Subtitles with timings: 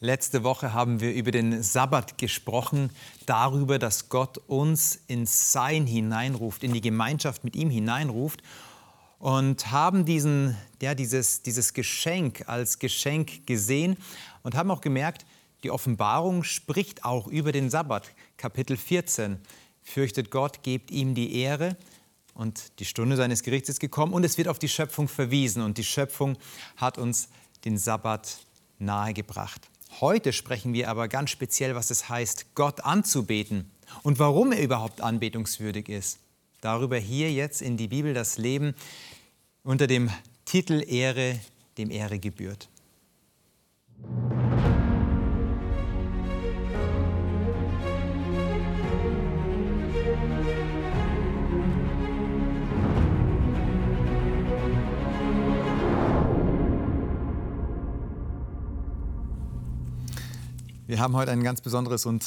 [0.00, 2.90] Letzte Woche haben wir über den Sabbat gesprochen,
[3.24, 8.42] darüber, dass Gott uns ins Sein hineinruft, in die Gemeinschaft mit ihm hineinruft
[9.18, 13.96] und haben diesen, ja, dieses, dieses Geschenk als Geschenk gesehen
[14.42, 15.24] und haben auch gemerkt,
[15.62, 18.10] die Offenbarung spricht auch über den Sabbat.
[18.36, 19.38] Kapitel 14.
[19.80, 21.74] Fürchtet Gott, gebt ihm die Ehre.
[22.34, 25.62] Und die Stunde seines Gerichts ist gekommen und es wird auf die Schöpfung verwiesen.
[25.62, 26.36] Und die Schöpfung
[26.76, 27.30] hat uns
[27.64, 28.40] den Sabbat
[28.78, 29.70] nahegebracht.
[30.00, 33.70] Heute sprechen wir aber ganz speziell, was es heißt, Gott anzubeten
[34.02, 36.18] und warum er überhaupt anbetungswürdig ist.
[36.60, 38.74] Darüber hier jetzt in die Bibel das Leben
[39.62, 40.10] unter dem
[40.44, 41.38] Titel Ehre,
[41.78, 42.68] dem Ehre gebührt.
[60.88, 62.24] Wir haben heute ein ganz besonderes und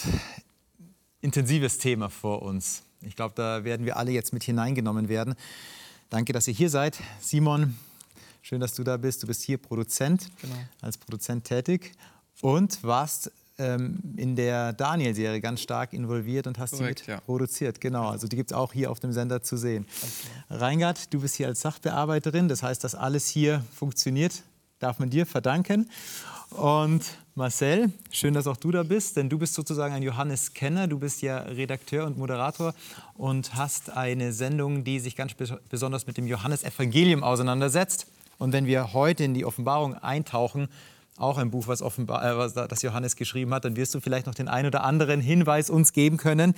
[1.22, 2.84] intensives Thema vor uns.
[3.02, 5.36] Ich glaube, da werden wir alle jetzt mit hineingenommen werden.
[6.10, 7.00] Danke, dass ihr hier seid.
[7.22, 7.78] Simon,
[8.42, 9.24] schön, dass du da bist.
[9.24, 10.56] Du bist hier Produzent, genau.
[10.82, 11.94] als Produzent tätig
[12.42, 17.22] und warst ähm, in der Daniel-Serie ganz stark involviert und hast Korrekt, sie mit ja.
[17.22, 17.80] produziert.
[17.80, 19.86] Genau, also die gibt es auch hier auf dem Sender zu sehen.
[20.02, 20.60] Okay.
[20.60, 24.44] Reingard, du bist hier als Sachbearbeiterin, das heißt, dass alles hier funktioniert,
[24.80, 25.90] darf man dir verdanken.
[26.52, 27.04] Und
[27.36, 30.88] Marcel, schön, dass auch du da bist, denn du bist sozusagen ein Johannes-Kenner.
[30.88, 32.74] Du bist ja Redakteur und Moderator
[33.16, 35.34] und hast eine Sendung, die sich ganz
[35.70, 38.08] besonders mit dem Johannesevangelium auseinandersetzt.
[38.40, 40.70] Und wenn wir heute in die Offenbarung eintauchen,
[41.18, 44.26] auch ein Buch, was, offenbar, äh, was das Johannes geschrieben hat, dann wirst du vielleicht
[44.26, 46.56] noch den einen oder anderen Hinweis uns geben können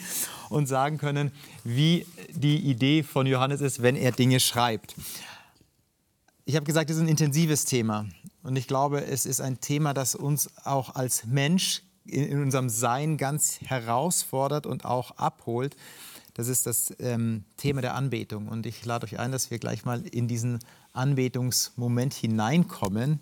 [0.49, 1.31] und sagen können,
[1.63, 4.95] wie die Idee von Johannes ist, wenn er Dinge schreibt.
[6.51, 8.07] Ich habe gesagt, es ist ein intensives Thema.
[8.43, 13.15] Und ich glaube, es ist ein Thema, das uns auch als Mensch in, unserem Sein
[13.15, 15.77] ganz herausfordert und auch abholt.
[16.33, 18.49] Das ist das ähm, Thema der Anbetung.
[18.49, 20.59] Und ich lade euch ein, dass wir gleich mal in diesen
[20.91, 23.21] Anbetungsmoment hineinkommen.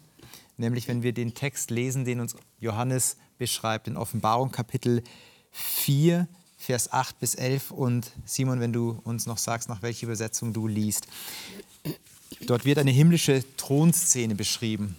[0.58, 5.04] Nämlich, wenn wir den Text lesen, den uns Johannes beschreibt, in Offenbarung Kapitel
[5.52, 7.70] 4, Vers 8 bis 11.
[7.70, 11.06] Und Simon, wenn du uns noch sagst, nach welcher Übersetzung du liest.
[12.42, 14.96] Dort wird eine himmlische Thronszene beschrieben.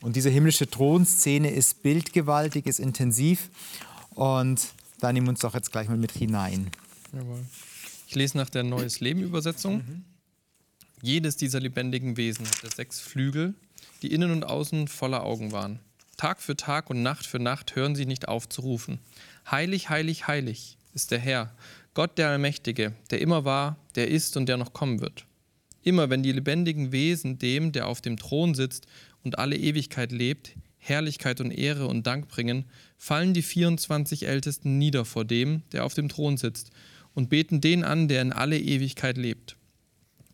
[0.00, 3.50] Und diese himmlische Thronszene ist bildgewaltig, ist intensiv.
[4.14, 4.68] Und
[5.00, 6.70] da nehmen wir uns doch jetzt gleich mal mit hinein.
[7.12, 7.44] Jawohl.
[8.06, 9.76] Ich lese nach der Neues Leben Übersetzung.
[9.76, 10.04] Mhm.
[11.02, 13.54] Jedes dieser lebendigen Wesen hatte sechs Flügel,
[14.02, 15.80] die innen und außen voller Augen waren.
[16.16, 18.98] Tag für Tag und Nacht für Nacht hören sie nicht auf zu rufen.
[19.50, 21.54] Heilig, heilig, heilig ist der Herr,
[21.94, 25.24] Gott der Allmächtige, der immer war, der ist und der noch kommen wird.
[25.82, 28.86] Immer wenn die lebendigen Wesen dem, der auf dem Thron sitzt
[29.22, 32.64] und alle Ewigkeit lebt, Herrlichkeit und Ehre und Dank bringen,
[32.96, 36.70] fallen die 24 Ältesten nieder vor dem, der auf dem Thron sitzt,
[37.12, 39.56] und beten den an, der in alle Ewigkeit lebt.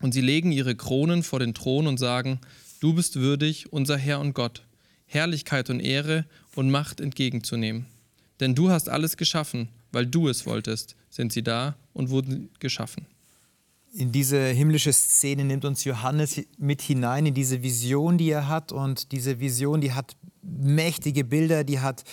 [0.00, 2.40] Und sie legen ihre Kronen vor den Thron und sagen,
[2.80, 4.62] Du bist würdig, unser Herr und Gott,
[5.06, 7.86] Herrlichkeit und Ehre und Macht entgegenzunehmen.
[8.38, 13.06] Denn du hast alles geschaffen, weil du es wolltest, sind sie da und wurden geschaffen
[13.92, 18.72] in diese himmlische Szene nimmt uns Johannes mit hinein, in diese Vision, die er hat.
[18.72, 22.04] Und diese Vision, die hat mächtige Bilder, die hat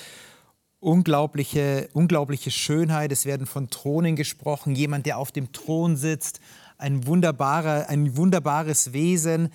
[0.79, 3.11] unglaubliche, unglaubliche Schönheit.
[3.11, 6.39] Es werden von Thronen gesprochen, jemand, der auf dem Thron sitzt,
[6.77, 9.49] ein, wunderbarer, ein wunderbares Wesen.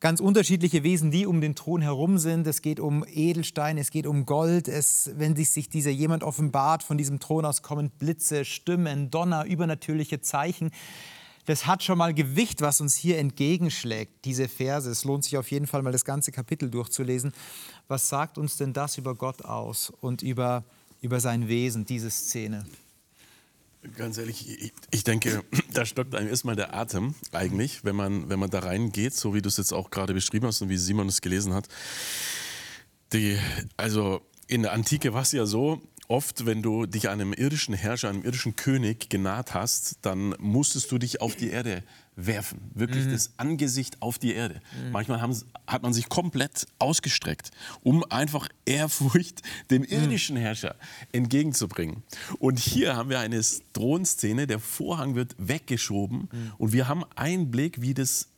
[0.00, 2.46] Ganz unterschiedliche Wesen, die um den Thron herum sind.
[2.46, 4.68] Es geht um Edelstein, es geht um Gold.
[4.68, 9.44] Es, wenn sich, sich dieser jemand offenbart, von diesem Thron aus kommen Blitze, Stimmen, Donner,
[9.44, 10.70] übernatürliche Zeichen
[11.48, 14.90] das hat schon mal Gewicht, was uns hier entgegenschlägt, diese Verse.
[14.90, 17.32] Es lohnt sich auf jeden Fall mal das ganze Kapitel durchzulesen.
[17.88, 20.62] Was sagt uns denn das über Gott aus und über,
[21.00, 22.66] über sein Wesen, diese Szene?
[23.96, 25.42] Ganz ehrlich, ich, ich denke,
[25.72, 29.40] da stockt einem erstmal der Atem eigentlich, wenn man, wenn man da reingeht, so wie
[29.40, 31.66] du es jetzt auch gerade beschrieben hast und wie Simon es gelesen hat.
[33.14, 33.38] Die,
[33.78, 38.08] also in der Antike war es ja so, oft, wenn du dich einem irdischen Herrscher,
[38.08, 41.84] einem irdischen König genaht hast, dann musstest du dich auf die Erde
[42.16, 42.70] werfen.
[42.74, 43.12] Wirklich mhm.
[43.12, 44.60] das Angesicht auf die Erde.
[44.84, 44.92] Mhm.
[44.92, 47.50] Manchmal haben, hat man sich komplett ausgestreckt,
[47.82, 49.88] um einfach Ehrfurcht dem mhm.
[49.88, 50.74] irdischen Herrscher
[51.12, 52.02] entgegenzubringen.
[52.38, 53.40] Und hier haben wir eine
[53.72, 56.52] Thronszene, der Vorhang wird weggeschoben mhm.
[56.58, 58.28] und wir haben einen Blick, wie das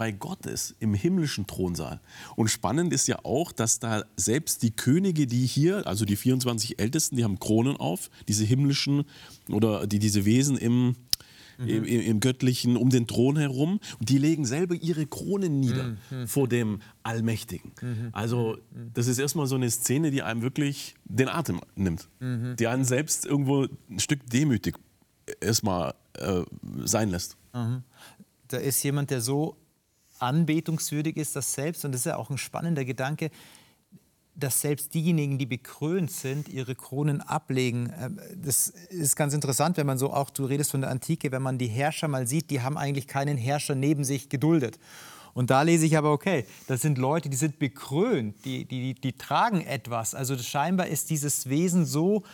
[0.00, 2.00] bei Gott ist, im himmlischen Thronsaal.
[2.34, 6.80] Und spannend ist ja auch, dass da selbst die Könige, die hier, also die 24
[6.80, 9.04] Ältesten, die haben Kronen auf, diese himmlischen
[9.50, 10.96] oder die, diese Wesen im,
[11.58, 13.78] im, im, Göttlichen, um den Thron herum.
[14.00, 16.26] Die legen selber ihre Kronen nieder mhm.
[16.26, 17.72] vor dem Allmächtigen.
[17.82, 18.08] Mhm.
[18.12, 18.56] Also
[18.94, 22.08] das ist erstmal so eine Szene, die einem wirklich den Atem nimmt.
[22.20, 22.56] Mhm.
[22.58, 24.78] Die einen selbst irgendwo ein Stück demütig
[25.42, 26.40] erstmal äh,
[26.86, 27.36] sein lässt.
[27.52, 27.82] Mhm.
[28.48, 29.59] Da ist jemand, der so
[30.22, 33.30] anbetungswürdig ist, das selbst, und das ist ja auch ein spannender Gedanke,
[34.34, 37.92] dass selbst diejenigen, die bekrönt sind, ihre Kronen ablegen.
[38.00, 41.42] Ähm, das ist ganz interessant, wenn man so auch, du redest von der Antike, wenn
[41.42, 44.78] man die Herrscher mal sieht, die haben eigentlich keinen Herrscher neben sich geduldet.
[45.32, 49.12] Und da lese ich aber, okay, das sind Leute, die sind bekrönt, die, die, die
[49.12, 50.14] tragen etwas.
[50.14, 52.24] Also scheinbar ist dieses Wesen so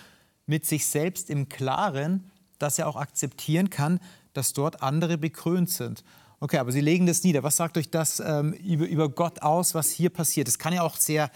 [0.47, 4.01] mit sich selbst im Klaren, dass er auch akzeptieren kann,
[4.33, 6.05] dass dort andere bekrönt sind.
[6.39, 7.43] Okay, aber Sie legen das nieder.
[7.43, 10.49] Was sagt euch das ähm, über, über Gott aus, was hier passiert?
[10.49, 11.31] Es kann ja auch sehr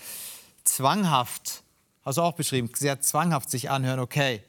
[0.64, 1.62] zwanghaft,
[2.02, 4.42] hast du auch beschrieben, sehr zwanghaft sich anhören, okay,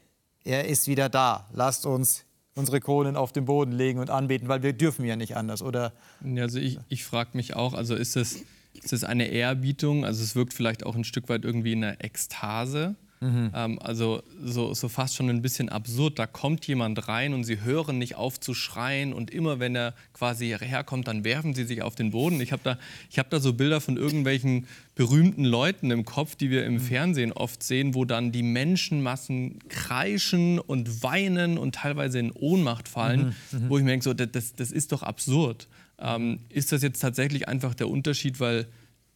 [0.44, 4.62] er ist wieder da, lasst uns unsere Kronen auf den Boden legen und anbeten, weil
[4.62, 5.92] wir dürfen ja nicht anders, oder?
[6.36, 8.42] Also ich, ich frage mich auch, also ist es,
[8.74, 12.04] ist es eine Ehrerbietung, also es wirkt vielleicht auch ein Stück weit irgendwie in einer
[12.04, 13.52] Ekstase, Mhm.
[13.54, 16.18] Ähm, also so, so fast schon ein bisschen absurd.
[16.18, 19.94] Da kommt jemand rein und sie hören nicht auf zu schreien und immer wenn er
[20.12, 22.40] quasi herkommt, dann werfen sie sich auf den Boden.
[22.40, 22.78] Ich habe da,
[23.16, 24.66] hab da so Bilder von irgendwelchen
[24.96, 26.80] berühmten Leuten im Kopf, die wir im mhm.
[26.80, 33.36] Fernsehen oft sehen, wo dann die Menschenmassen kreischen und weinen und teilweise in Ohnmacht fallen,
[33.52, 33.58] mhm.
[33.58, 33.68] mhm.
[33.68, 35.68] wo ich mir denke, so, das, das ist doch absurd.
[36.00, 38.66] Ähm, ist das jetzt tatsächlich einfach der Unterschied, weil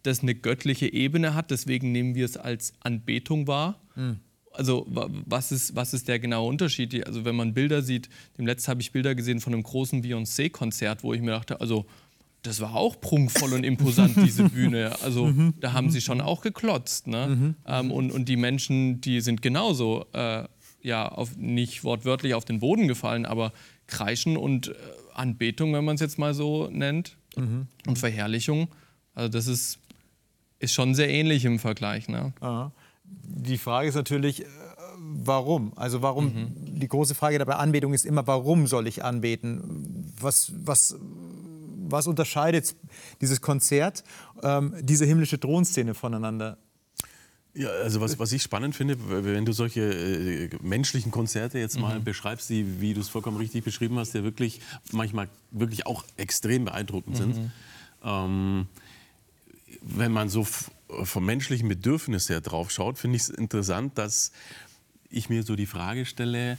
[0.07, 3.81] das eine göttliche Ebene hat, deswegen nehmen wir es als Anbetung wahr.
[3.95, 4.21] Mhm.
[4.53, 7.07] Also was ist, was ist der genaue Unterschied?
[7.07, 8.09] Also wenn man Bilder sieht,
[8.39, 11.85] dem letzten habe ich Bilder gesehen von einem großen Beyoncé-Konzert, wo ich mir dachte, also
[12.43, 14.97] das war auch prunkvoll und imposant, diese Bühne.
[15.03, 15.55] Also mhm.
[15.61, 17.07] da haben sie schon auch geklotzt.
[17.07, 17.27] Ne?
[17.27, 17.55] Mhm.
[17.67, 20.45] Ähm, und, und die Menschen, die sind genauso, äh,
[20.81, 23.53] ja, auf, nicht wortwörtlich auf den Boden gefallen, aber
[23.89, 24.75] kreischen und äh,
[25.13, 27.67] Anbetung, wenn man es jetzt mal so nennt, mhm.
[27.87, 28.69] und Verherrlichung.
[29.15, 29.81] Also das ist
[30.59, 32.09] ist schon sehr ähnlich im Vergleich.
[32.09, 32.33] Ne?
[33.05, 34.47] Die Frage ist natürlich, äh,
[34.99, 35.73] warum?
[35.77, 36.81] Also warum, mhm.
[36.81, 40.13] die große Frage dabei Anbetung ist immer, warum soll ich anbeten?
[40.21, 40.97] Was, was,
[41.89, 42.75] was unterscheidet
[43.21, 44.05] dieses Konzert,
[44.43, 46.59] ähm, diese himmlische Thronszene voneinander?
[47.55, 51.99] Ja, also was, was ich spannend finde, wenn du solche äh, menschlichen Konzerte jetzt mal
[51.99, 52.05] mhm.
[52.05, 54.61] beschreibst, die, wie du es vollkommen richtig beschrieben hast, die wirklich
[54.93, 57.33] manchmal wirklich auch extrem beeindruckend mhm.
[57.33, 57.51] sind.
[58.05, 58.67] Ähm,
[59.81, 60.47] wenn man so
[61.03, 64.33] vom menschlichen Bedürfnis her drauf schaut, finde ich es interessant, dass
[65.11, 66.59] ich mir so die Frage stelle,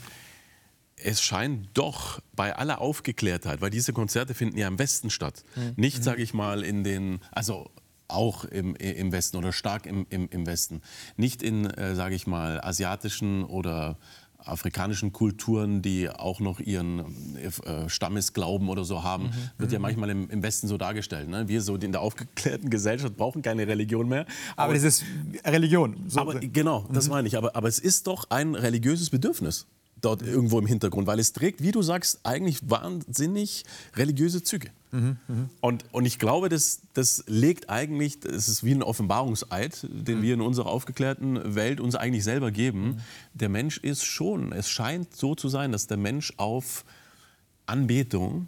[0.98, 5.74] es scheint doch bei aller Aufgeklärtheit, weil diese Konzerte finden ja im Westen statt, mhm.
[5.76, 7.70] nicht, sage ich mal, in den, also
[8.08, 10.82] auch im, im Westen oder stark im, im, im Westen,
[11.18, 13.98] nicht in, äh, sage ich mal, asiatischen oder
[14.48, 19.32] afrikanischen Kulturen, die auch noch ihren äh, Stammesglauben oder so haben, mhm.
[19.58, 19.84] wird ja mhm.
[19.84, 21.30] manchmal im, im, Westen so dargestellt.
[21.30, 21.48] Ne?
[21.48, 24.26] Wir so in der aufgeklärten Gesellschaft brauchen keine Religion mehr.
[24.56, 25.04] Aber, es ist
[25.46, 25.98] Religion.
[26.08, 26.20] So.
[26.20, 27.14] Aber, genau, das mhm.
[27.14, 27.38] meine ich.
[27.38, 29.68] Aber, aber es ist doch ein religiöses Bedürfnis
[30.02, 33.66] dort irgendwo im Hintergrund, weil es trägt, wie du sagst, eigentlich wahnsinnig
[33.96, 34.70] religiöse Züge.
[34.92, 35.50] Mhm, mh.
[35.60, 40.22] und, und ich glaube, das, das legt eigentlich, das ist wie ein Offenbarungseid, den mhm.
[40.22, 42.82] wir in unserer aufgeklärten Welt uns eigentlich selber geben.
[42.82, 42.98] Mhm.
[43.34, 46.86] Der Mensch ist schon, es scheint so zu sein, dass der Mensch auf
[47.66, 48.48] Anbetung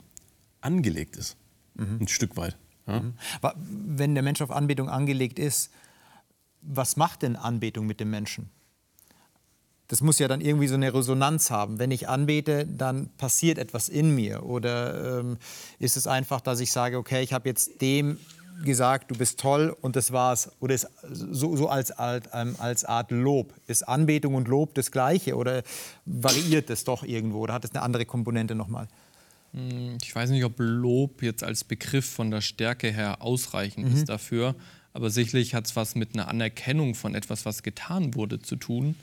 [0.61, 1.35] angelegt ist.
[1.75, 1.97] Mhm.
[2.01, 2.57] Ein Stück weit.
[2.87, 3.01] Ja?
[3.01, 3.13] Mhm.
[3.97, 5.71] Wenn der Mensch auf Anbetung angelegt ist,
[6.61, 8.49] was macht denn Anbetung mit dem Menschen?
[9.89, 11.79] Das muss ja dann irgendwie so eine Resonanz haben.
[11.79, 14.45] Wenn ich anbete, dann passiert etwas in mir.
[14.45, 15.37] Oder ähm,
[15.79, 18.17] ist es einfach, dass ich sage, okay, ich habe jetzt dem
[18.63, 20.51] gesagt, du bist toll und das war's.
[20.59, 23.55] Oder ist so, so als, ähm, als Art Lob.
[23.65, 25.63] Ist Anbetung und Lob das Gleiche oder
[26.05, 28.87] variiert es doch irgendwo oder hat es eine andere Komponente nochmal?
[29.53, 33.95] Hm, ich weiß nicht, ob Lob jetzt als Begriff von der Stärke her ausreichend mhm.
[33.95, 34.55] ist dafür.
[34.93, 38.95] Aber sicherlich hat es was mit einer Anerkennung von etwas, was getan wurde, zu tun.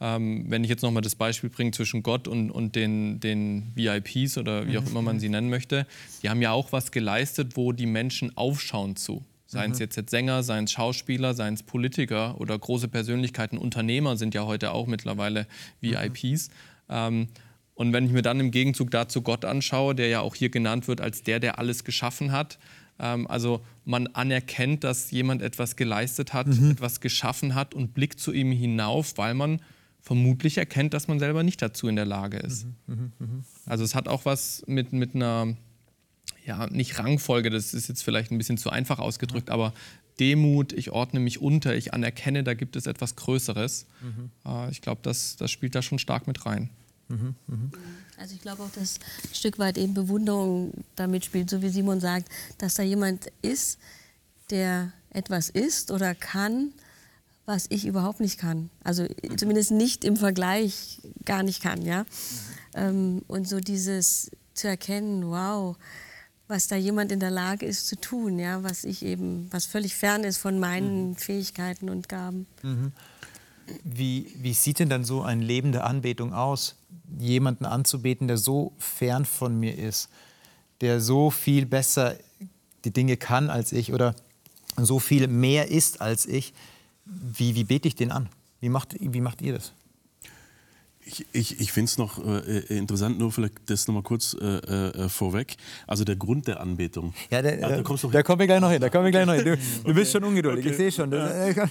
[0.00, 4.38] Ähm, wenn ich jetzt nochmal das Beispiel bringe zwischen Gott und, und den, den VIPs
[4.38, 5.86] oder wie auch immer man sie nennen möchte,
[6.22, 9.22] die haben ja auch was geleistet, wo die Menschen aufschauen zu.
[9.46, 9.82] Seien es mhm.
[9.82, 14.46] jetzt, jetzt Sänger, seien es Schauspieler, seien es Politiker oder große Persönlichkeiten, Unternehmer sind ja
[14.46, 15.46] heute auch mittlerweile
[15.80, 16.48] VIPs.
[16.48, 16.54] Mhm.
[16.88, 17.28] Ähm,
[17.74, 20.86] und wenn ich mir dann im Gegenzug dazu Gott anschaue, der ja auch hier genannt
[20.86, 22.58] wird als der, der alles geschaffen hat,
[23.00, 26.70] ähm, also man anerkennt, dass jemand etwas geleistet hat, mhm.
[26.70, 29.60] etwas geschaffen hat und blickt zu ihm hinauf, weil man
[30.02, 32.66] vermutlich erkennt, dass man selber nicht dazu in der Lage ist.
[32.86, 33.44] Mhm, mh, mh.
[33.66, 35.56] Also es hat auch was mit, mit einer,
[36.44, 39.54] ja, nicht Rangfolge, das ist jetzt vielleicht ein bisschen zu einfach ausgedrückt, mhm.
[39.54, 39.74] aber
[40.18, 43.86] Demut, ich ordne mich unter, ich anerkenne, da gibt es etwas Größeres.
[44.02, 44.30] Mhm.
[44.44, 46.68] Äh, ich glaube, das, das spielt da schon stark mit rein.
[47.08, 47.70] Mhm, mhm.
[48.18, 52.00] Also ich glaube auch, dass ein Stück weit eben Bewunderung damit spielt, so wie Simon
[52.00, 52.28] sagt,
[52.58, 53.78] dass da jemand ist,
[54.50, 56.72] der etwas ist oder kann,
[57.50, 58.70] was ich überhaupt nicht kann.
[58.84, 62.06] Also zumindest nicht im Vergleich gar nicht kann, ja.
[62.74, 65.76] Ähm, und so dieses zu erkennen, wow,
[66.46, 69.96] was da jemand in der Lage ist zu tun, ja, was ich eben, was völlig
[69.96, 71.16] fern ist von meinen mhm.
[71.16, 72.46] Fähigkeiten und Gaben.
[72.62, 72.92] Mhm.
[73.82, 76.76] Wie, wie sieht denn dann so ein Leben der Anbetung aus?
[77.18, 80.08] Jemanden anzubeten, der so fern von mir ist,
[80.82, 82.16] der so viel besser
[82.84, 84.14] die Dinge kann als ich oder
[84.76, 86.54] so viel mehr ist als ich.
[87.10, 88.28] Wie, wie bete ich den an?
[88.60, 89.72] Wie macht, wie macht ihr das?
[91.04, 94.46] Ich, ich, ich finde es noch äh, äh, interessant, nur vielleicht das nochmal kurz äh,
[94.46, 95.56] äh, vorweg.
[95.86, 97.14] Also der Grund der Anbetung.
[97.30, 98.80] Ja, der, ja, da, kommst da kommen wir gleich noch hin.
[98.80, 99.44] Da kommen wir gleich noch hin.
[99.44, 100.70] Du, du bist schon ungeduldig, okay.
[100.70, 101.10] ich sehe schon.
[101.10, 101.68] Ja.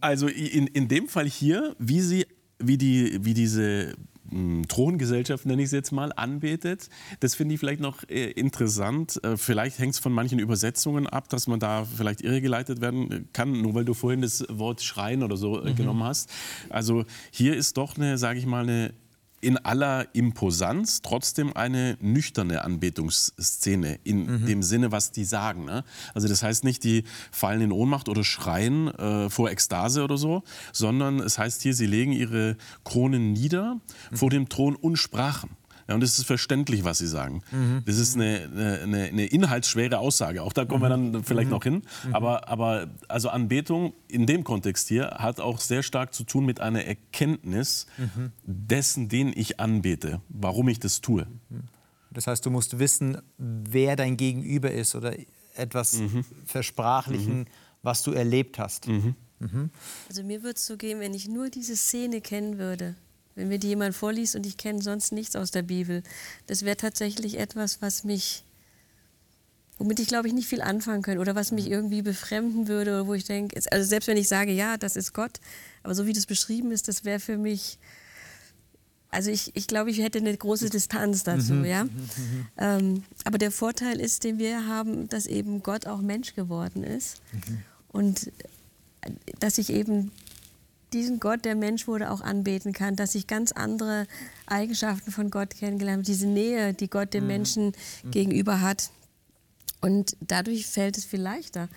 [0.00, 2.26] Also in, in dem Fall hier, wie, sie,
[2.58, 3.94] wie, die, wie diese
[4.68, 6.88] Throngesellschaft, nenne ich es jetzt mal, anbetet.
[7.20, 9.22] Das finde ich vielleicht noch äh, interessant.
[9.24, 13.60] Äh, vielleicht hängt es von manchen Übersetzungen ab, dass man da vielleicht irregeleitet werden kann,
[13.60, 15.76] nur weil du vorhin das Wort Schreien oder so äh, mhm.
[15.76, 16.30] genommen hast.
[16.68, 18.94] Also hier ist doch eine, sage ich mal, eine
[19.42, 24.46] in aller Imposanz trotzdem eine nüchterne Anbetungsszene in mhm.
[24.46, 25.64] dem Sinne, was die sagen.
[25.64, 25.84] Ne?
[26.14, 30.44] Also das heißt nicht, die fallen in Ohnmacht oder schreien äh, vor Ekstase oder so,
[30.72, 33.80] sondern es heißt hier, sie legen ihre Kronen nieder
[34.10, 34.16] mhm.
[34.16, 35.50] vor dem Thron und sprachen.
[35.92, 37.42] Ja, und es ist verständlich, was Sie sagen.
[37.50, 37.82] Mhm.
[37.84, 40.42] Das ist eine, eine, eine, inhaltsschwere Aussage.
[40.42, 40.84] Auch da kommen mhm.
[40.84, 41.54] wir dann vielleicht mhm.
[41.54, 41.82] noch hin.
[42.06, 42.14] Mhm.
[42.14, 46.60] Aber, aber also Anbetung in dem Kontext hier hat auch sehr stark zu tun mit
[46.60, 48.32] einer Erkenntnis mhm.
[48.42, 51.26] dessen, den ich anbete, warum ich das tue.
[51.50, 51.64] Mhm.
[52.10, 55.14] Das heißt, du musst wissen, wer dein Gegenüber ist oder
[55.56, 56.00] etwas
[56.46, 57.46] versprachlichen,
[57.82, 58.88] was du erlebt hast.
[60.08, 62.96] Also mir würde es so gehen, wenn ich nur diese Szene kennen würde,
[63.34, 66.02] wenn mir die jemand vorliest und ich kenne sonst nichts aus der Bibel.
[66.46, 68.44] Das wäre tatsächlich etwas, was mich,
[69.78, 73.06] womit ich glaube ich nicht viel anfangen könnte oder was mich irgendwie befremden würde oder
[73.06, 75.40] wo ich denke, also selbst wenn ich sage, ja, das ist Gott,
[75.82, 77.78] aber so wie das beschrieben ist, das wäre für mich,
[79.10, 81.64] also ich, ich glaube, ich hätte eine große Distanz dazu, mhm.
[81.64, 81.84] ja.
[81.84, 81.90] Mhm.
[81.90, 82.46] mhm.
[82.58, 87.20] Ähm, aber der Vorteil ist, den wir haben, dass eben Gott auch Mensch geworden ist
[87.32, 87.58] mhm.
[87.88, 88.32] und
[89.40, 90.12] dass ich eben
[90.92, 94.06] diesen Gott, der Mensch wurde, auch anbeten kann, dass ich ganz andere
[94.46, 97.28] Eigenschaften von Gott kennengelernt habe, diese Nähe, die Gott dem mhm.
[97.28, 97.66] Menschen
[98.02, 98.10] mhm.
[98.10, 98.90] gegenüber hat.
[99.80, 101.68] Und dadurch fällt es viel leichter,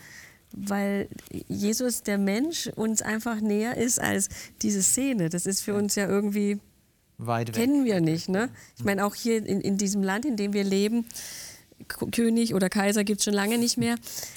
[0.51, 1.07] weil
[1.48, 4.29] Jesus, der Mensch, uns einfach näher ist als
[4.62, 5.29] diese Szene.
[5.29, 6.60] Das ist für uns ja irgendwie,
[7.17, 7.55] Weit weg.
[7.55, 8.29] kennen wir nicht.
[8.29, 8.50] Ne?
[8.77, 11.05] Ich meine, auch hier in, in diesem Land, in dem wir leben,
[12.12, 13.95] König oder Kaiser gibt es schon lange nicht mehr.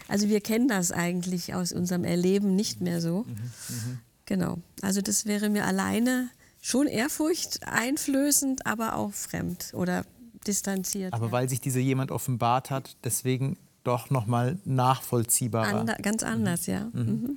[0.08, 3.25] Also wir kennen das eigentlich aus unserem Erleben nicht mehr so.
[3.28, 3.35] Mhm,
[3.68, 3.99] mhm.
[4.28, 4.58] Genau.
[4.82, 6.28] Also das wäre mir alleine
[6.61, 10.04] schon Ehrfurcht einflößend, aber auch fremd oder
[10.47, 11.14] distanziert.
[11.14, 11.32] Aber ja.
[11.32, 15.80] weil sich dieser jemand offenbart hat, deswegen doch noch mal nachvollziehbarer.
[15.80, 16.73] Ander, ganz anders, mhm.
[16.75, 16.90] ja.
[16.92, 17.35] Mhm.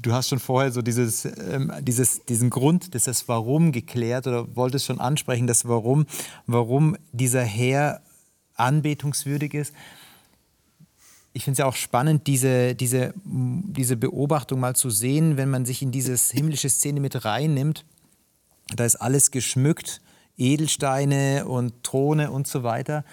[0.00, 4.86] Du hast schon vorher so dieses, ähm, dieses, diesen Grund, das Warum geklärt oder wolltest
[4.86, 6.06] schon ansprechen, das Warum,
[6.46, 8.00] warum dieser Herr
[8.54, 9.74] anbetungswürdig ist
[11.32, 15.64] ich finde es ja auch spannend, diese, diese, diese Beobachtung mal zu sehen, wenn man
[15.64, 17.84] sich in diese himmlische Szene mit reinnimmt.
[18.74, 20.00] Da ist alles geschmückt,
[20.36, 23.04] Edelsteine und Throne und so weiter.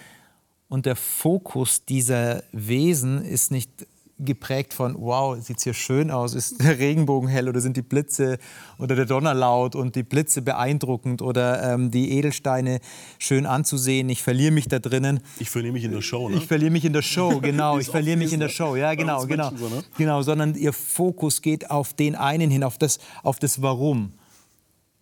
[0.68, 3.88] Und der Fokus dieser Wesen ist nicht
[4.20, 7.82] geprägt von, wow, sieht es hier schön aus, ist der Regenbogen hell oder sind die
[7.82, 8.38] Blitze
[8.78, 12.80] oder der Donner laut und die Blitze beeindruckend oder ähm, die Edelsteine
[13.18, 14.10] schön anzusehen.
[14.10, 15.22] Ich verliere mich da drinnen.
[15.40, 16.38] Ich verliere mich in der Show, ne?
[16.38, 17.80] Ich verliere mich in der Show, genau.
[17.80, 19.52] ich verliere mich in der Show, ja, genau, genau.
[19.56, 19.84] So, ne?
[19.98, 24.14] Genau, sondern ihr Fokus geht auf den einen hin, auf das, auf das Warum.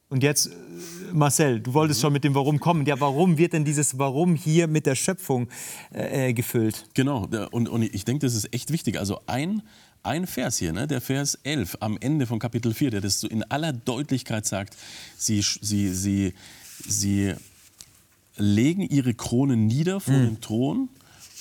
[0.09, 0.51] Und jetzt, äh,
[1.13, 2.85] Marcel, du wolltest schon mit dem Warum kommen.
[2.85, 5.49] Ja, warum wird denn dieses Warum hier mit der Schöpfung
[5.93, 6.85] äh, äh gefüllt?
[6.93, 8.99] Genau, und, und ich denke, das ist echt wichtig.
[8.99, 9.61] Also ein,
[10.03, 13.27] ein Vers hier, ne, der Vers 11 am Ende von Kapitel 4, der das so
[13.27, 14.77] in aller Deutlichkeit sagt,
[15.17, 16.33] sie, sie, sie,
[16.87, 17.33] sie
[18.37, 20.25] legen ihre Kronen nieder vor mhm.
[20.25, 20.89] dem Thron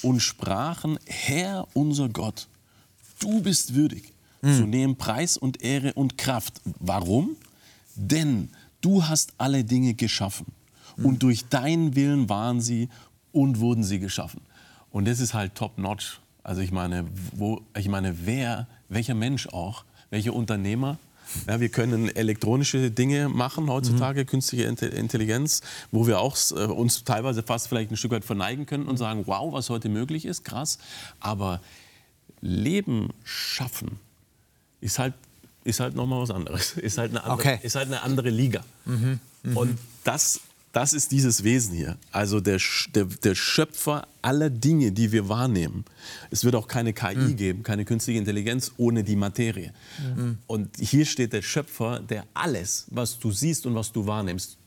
[0.02, 2.48] und sprachen, Herr unser Gott,
[3.20, 4.56] du bist würdig mhm.
[4.56, 6.60] zu nehmen Preis und Ehre und Kraft.
[6.80, 7.36] Warum?
[7.94, 10.46] Denn du hast alle Dinge geschaffen
[11.02, 12.88] und durch deinen Willen waren sie
[13.32, 14.40] und wurden sie geschaffen.
[14.90, 16.20] Und das ist halt top notch.
[16.42, 20.98] Also ich meine, wo, ich meine, wer, welcher Mensch auch, welcher Unternehmer,
[21.48, 24.26] ja, wir können elektronische Dinge machen heutzutage, mhm.
[24.26, 28.86] künstliche Intelligenz, wo wir auch äh, uns teilweise fast vielleicht ein Stück weit verneigen können
[28.86, 30.78] und sagen, wow, was heute möglich ist, krass.
[31.18, 31.60] Aber
[32.40, 33.98] Leben schaffen
[34.80, 35.14] ist halt
[35.66, 36.72] ist halt nochmal was anderes.
[36.76, 37.58] Ist halt eine andere, Okay.
[37.62, 38.64] ist halt eine andere Liga.
[39.54, 40.40] Und das,
[40.72, 41.96] das ist dieses Wesen hier.
[42.12, 42.60] Also der,
[42.94, 45.84] der, der Schöpfer aller Dinge, die wir wahrnehmen.
[46.30, 49.72] Es wird auch keine KI geben, keine künstliche Intelligenz ohne die Materie.
[50.46, 54.58] Und hier steht der Schöpfer, der alles, was du siehst und was du wahrnimmst,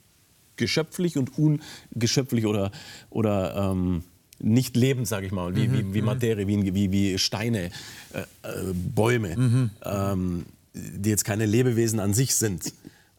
[0.57, 2.71] geschöpflich und ungeschöpflich oder,
[3.09, 4.03] oder ähm,
[4.41, 7.71] nicht lebend, sage ich mal, wie, wie, wie Materie, wie, wie, wie Steine,
[8.13, 10.45] äh, äh, Bäume, ähm,
[10.79, 12.73] die jetzt keine Lebewesen an sich sind,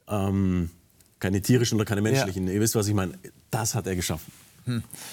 [0.09, 0.71] ähm,
[1.19, 2.49] keine tierischen oder keine menschlichen.
[2.49, 3.19] Ihr wisst, was ich meine.
[3.51, 4.33] Das hat er geschaffen.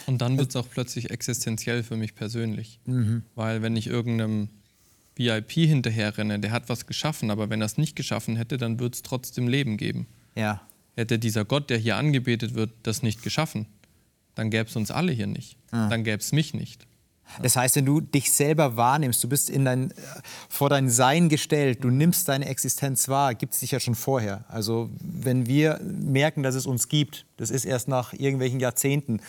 [0.05, 2.79] Und dann wird es auch plötzlich existenziell für mich persönlich.
[3.35, 4.49] Weil wenn ich irgendeinem
[5.15, 8.95] VIP hinterherrenne, der hat was geschaffen, aber wenn er es nicht geschaffen hätte, dann wird
[8.95, 10.05] es trotzdem Leben geben.
[10.35, 10.61] Ja.
[10.95, 13.65] Hätte dieser Gott, der hier angebetet wird, das nicht geschaffen,
[14.35, 15.57] dann gäbe es uns alle hier nicht.
[15.89, 16.85] Dann gäbe es mich nicht.
[17.41, 19.93] Das heißt, wenn du dich selber wahrnimmst, du bist in dein,
[20.49, 24.45] vor dein Sein gestellt, du nimmst deine Existenz wahr, gibt es dich ja schon vorher.
[24.47, 29.21] Also wenn wir merken, dass es uns gibt, das ist erst nach irgendwelchen Jahrzehnten,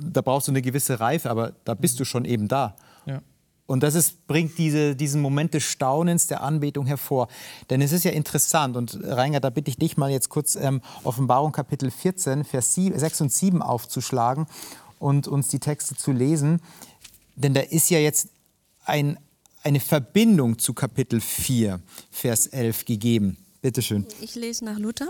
[0.00, 2.76] da brauchst du eine gewisse Reife, aber da bist du schon eben da.
[3.06, 3.20] Ja.
[3.68, 7.28] Und das ist, bringt diese, diesen Moment des Staunens, der Anbetung hervor.
[7.68, 10.80] Denn es ist ja interessant, und Reiner, da bitte ich dich mal jetzt kurz ähm,
[11.04, 14.46] Offenbarung Kapitel 14, Vers 7, 6 und 7 aufzuschlagen
[14.98, 16.60] und uns die Texte zu lesen.
[17.38, 18.28] Denn da ist ja jetzt
[18.84, 19.16] ein,
[19.62, 21.80] eine Verbindung zu Kapitel 4,
[22.10, 23.36] Vers 11 gegeben.
[23.62, 24.06] Bitte schön.
[24.20, 25.08] Ich lese nach Luther.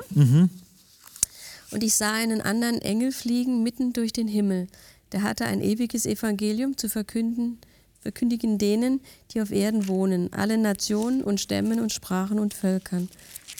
[1.70, 4.68] Und ich sah einen anderen Engel fliegen mitten durch den Himmel.
[5.12, 7.58] Der hatte ein ewiges Evangelium zu verkünden,
[8.00, 13.08] verkündigen denen, die auf Erden wohnen, alle Nationen und Stämmen und Sprachen und Völkern.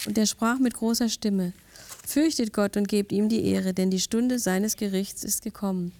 [0.07, 1.55] Und er sprach mit großer Stimme:
[2.07, 5.93] Fürchtet Gott und gebt ihm die Ehre, denn die Stunde seines Gerichts ist gekommen.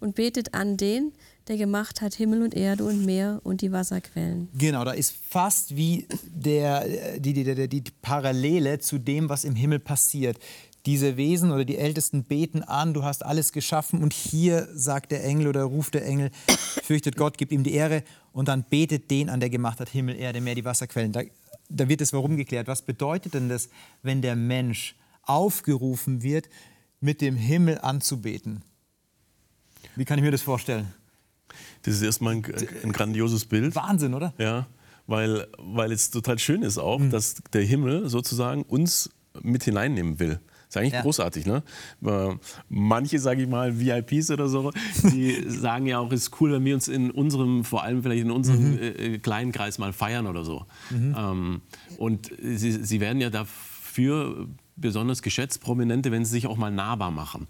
[0.00, 1.12] Und betet an den,
[1.48, 4.48] der gemacht hat Himmel und Erde und Meer und die Wasserquellen.
[4.54, 9.54] Genau, da ist fast wie der, die, die, die, die Parallele zu dem, was im
[9.54, 10.38] Himmel passiert.
[10.86, 15.24] Diese Wesen oder die Ältesten beten an, du hast alles geschaffen und hier sagt der
[15.24, 16.30] Engel oder ruft der Engel,
[16.82, 20.16] fürchtet Gott, gibt ihm die Ehre und dann betet den an, der gemacht hat Himmel,
[20.16, 21.12] Erde, Meer, die Wasserquellen.
[21.12, 21.22] Da,
[21.68, 22.68] da wird es warum geklärt.
[22.68, 23.68] Was bedeutet denn das,
[24.02, 26.48] wenn der Mensch aufgerufen wird,
[27.00, 28.62] mit dem Himmel anzubeten?
[29.96, 30.92] Wie kann ich mir das vorstellen?
[31.82, 32.44] Das ist erstmal ein,
[32.82, 33.74] ein grandioses Bild.
[33.76, 34.32] Wahnsinn, oder?
[34.38, 34.66] Ja,
[35.06, 39.10] weil, weil es total schön ist auch, dass der Himmel sozusagen uns
[39.42, 40.40] mit hineinnehmen will.
[40.68, 41.02] Ist eigentlich Ja.
[41.02, 41.62] großartig, ne?
[42.68, 44.72] Manche, sage ich mal, VIPs oder so,
[45.12, 48.22] die sagen ja auch, es ist cool, wenn wir uns in unserem, vor allem vielleicht
[48.22, 50.64] in unserem äh, äh, kleinen Kreis mal feiern oder so.
[50.90, 51.60] Ähm,
[51.98, 57.10] und sie, sie werden ja dafür besonders geschätzt, Prominente, wenn sie sich auch mal nahbar
[57.12, 57.46] machen.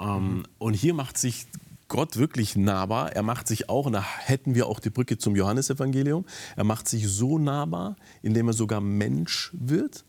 [0.00, 1.46] Ähm, und hier macht sich
[1.88, 3.12] Gott wirklich nahbar.
[3.12, 6.24] Er macht sich auch, und da hätten wir auch die Brücke zum Johannesevangelium,
[6.56, 10.04] er macht sich so nahbar, indem er sogar Mensch wird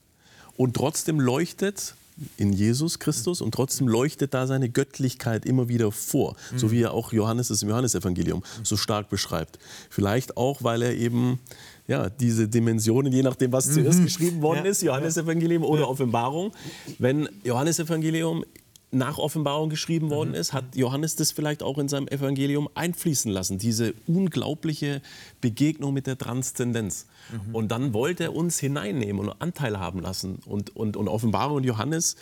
[0.55, 1.95] und trotzdem leuchtet
[2.37, 6.93] in Jesus Christus und trotzdem leuchtet da seine Göttlichkeit immer wieder vor, so wie er
[6.93, 9.59] auch Johannes es im Johannesevangelium so stark beschreibt.
[9.89, 11.39] Vielleicht auch, weil er eben
[11.87, 16.53] ja, diese Dimensionen, je nachdem, was zuerst geschrieben worden ist, Johannesevangelium oder Offenbarung,
[16.99, 18.43] wenn Johannesevangelium
[18.91, 23.57] nach Offenbarung geschrieben worden ist, hat Johannes das vielleicht auch in seinem Evangelium einfließen lassen,
[23.57, 25.01] diese unglaubliche
[25.41, 27.05] Begegnung mit der Transzendenz.
[27.51, 30.39] Und dann wollte er uns hineinnehmen und Anteil haben lassen.
[30.45, 32.15] Und, und, und Offenbarung und Johannes,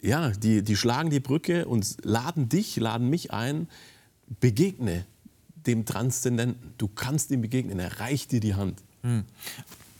[0.00, 3.68] ja, die, die schlagen die Brücke und laden dich, laden mich ein,
[4.40, 5.04] begegne
[5.66, 6.74] dem Transzendenten.
[6.78, 8.82] Du kannst ihm begegnen, er reicht dir die Hand.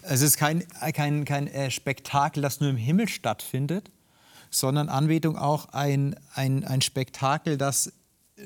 [0.02, 3.90] Es ist kein, kein, kein äh, Spektakel, das nur im Himmel stattfindet,
[4.50, 7.92] sondern Anbetung auch ein, ein, ein Spektakel, das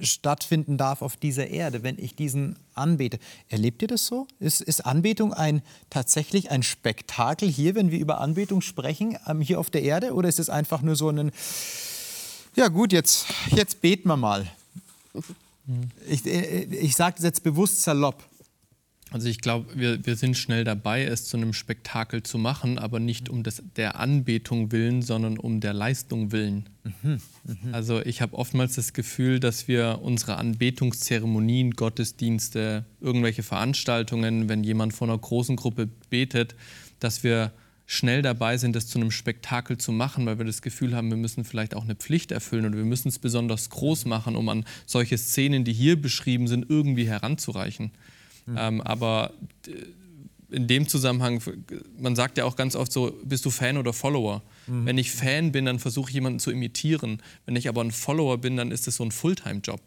[0.01, 3.19] stattfinden darf auf dieser Erde, wenn ich diesen anbete.
[3.49, 4.27] Erlebt ihr das so?
[4.39, 9.61] Ist, ist Anbetung ein, tatsächlich ein Spektakel hier, wenn wir über Anbetung sprechen, ähm, hier
[9.61, 10.15] auf der Erde?
[10.15, 11.31] Oder ist es einfach nur so ein,
[12.55, 14.47] ja gut, jetzt, jetzt beten wir mal.
[16.09, 18.21] Ich, äh, ich sage das jetzt bewusst salopp.
[19.13, 22.99] Also ich glaube, wir, wir sind schnell dabei, es zu einem Spektakel zu machen, aber
[22.99, 26.69] nicht um des, der Anbetung willen, sondern um der Leistung willen.
[27.71, 34.93] Also ich habe oftmals das Gefühl, dass wir unsere Anbetungszeremonien, Gottesdienste, irgendwelche Veranstaltungen, wenn jemand
[34.93, 36.55] vor einer großen Gruppe betet,
[36.99, 37.53] dass wir
[37.87, 41.17] schnell dabei sind, das zu einem Spektakel zu machen, weil wir das Gefühl haben, wir
[41.17, 44.65] müssen vielleicht auch eine Pflicht erfüllen oder wir müssen es besonders groß machen, um an
[44.87, 47.91] solche Szenen, die hier beschrieben sind, irgendwie heranzureichen.
[48.57, 49.33] Ähm, aber
[49.67, 49.73] äh,
[50.55, 51.41] in dem Zusammenhang,
[51.99, 54.43] man sagt ja auch ganz oft so, bist du Fan oder Follower?
[54.67, 57.23] Wenn ich Fan bin, dann versuche ich jemanden zu imitieren.
[57.47, 59.81] Wenn ich aber ein Follower bin, dann ist es so ein Fulltime-Job.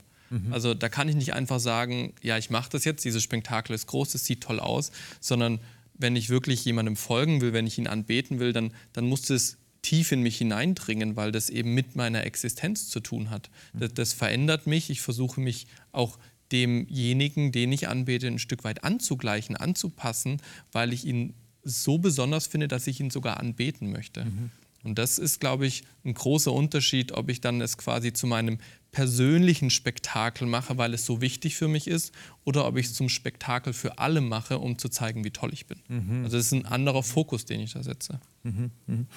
[0.52, 3.88] Also da kann ich nicht einfach sagen, ja, ich mache das jetzt, dieses Spektakel ist
[3.88, 5.60] groß, es sieht toll aus, sondern
[5.94, 9.58] wenn ich wirklich jemandem folgen will, wenn ich ihn anbeten will, dann, dann muss es
[9.82, 13.52] tief in mich hineindringen, weil das eben mit meiner Existenz zu tun hat.
[13.74, 14.89] Das, das verändert mich.
[14.89, 16.18] Ich versuche mich auch
[16.52, 22.68] demjenigen, den ich anbete, ein Stück weit anzugleichen, anzupassen, weil ich ihn so besonders finde,
[22.68, 24.26] dass ich ihn sogar anbeten möchte.
[24.26, 24.52] Mhm.
[24.84, 28.60] Und das ist, glaube ich, ein großer Unterschied, ob ich dann es quasi zu meinem
[28.92, 33.10] persönlichen Spektakel mache, weil es so wichtig für mich ist, oder ob ich es zum
[33.10, 35.80] Spektakel für alle mache, um zu zeigen, wie toll ich bin.
[35.88, 36.24] Mhm.
[36.24, 38.20] Also das ist ein anderer Fokus, den ich da setze.
[38.44, 38.72] Mhm.
[38.86, 39.08] mhm.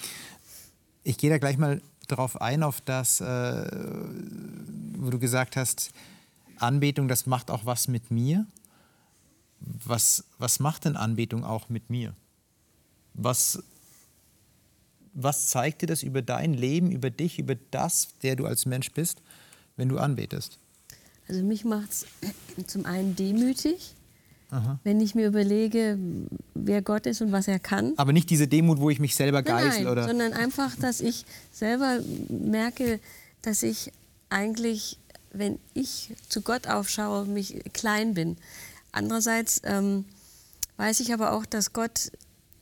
[1.03, 3.25] Ich gehe da gleich mal darauf ein, auf das, äh,
[4.97, 5.91] wo du gesagt hast,
[6.61, 8.45] Anbetung, das macht auch was mit mir.
[9.59, 12.13] Was, was macht denn Anbetung auch mit mir?
[13.13, 13.61] Was,
[15.13, 18.91] was zeigt dir das über dein Leben, über dich, über das, der du als Mensch
[18.91, 19.21] bist,
[19.75, 20.57] wenn du anbetest?
[21.27, 22.05] Also mich macht es
[22.67, 23.93] zum einen demütig,
[24.51, 24.79] Aha.
[24.83, 25.97] wenn ich mir überlege,
[26.55, 27.93] wer Gott ist und was er kann.
[27.97, 30.07] Aber nicht diese Demut, wo ich mich selber geißel, nein, oder?
[30.07, 32.99] sondern einfach, dass ich selber merke,
[33.41, 33.91] dass ich
[34.29, 34.97] eigentlich,
[35.31, 38.37] wenn ich zu Gott aufschaue, mich klein bin.
[38.91, 40.05] Andererseits ähm,
[40.77, 42.11] weiß ich aber auch, dass Gott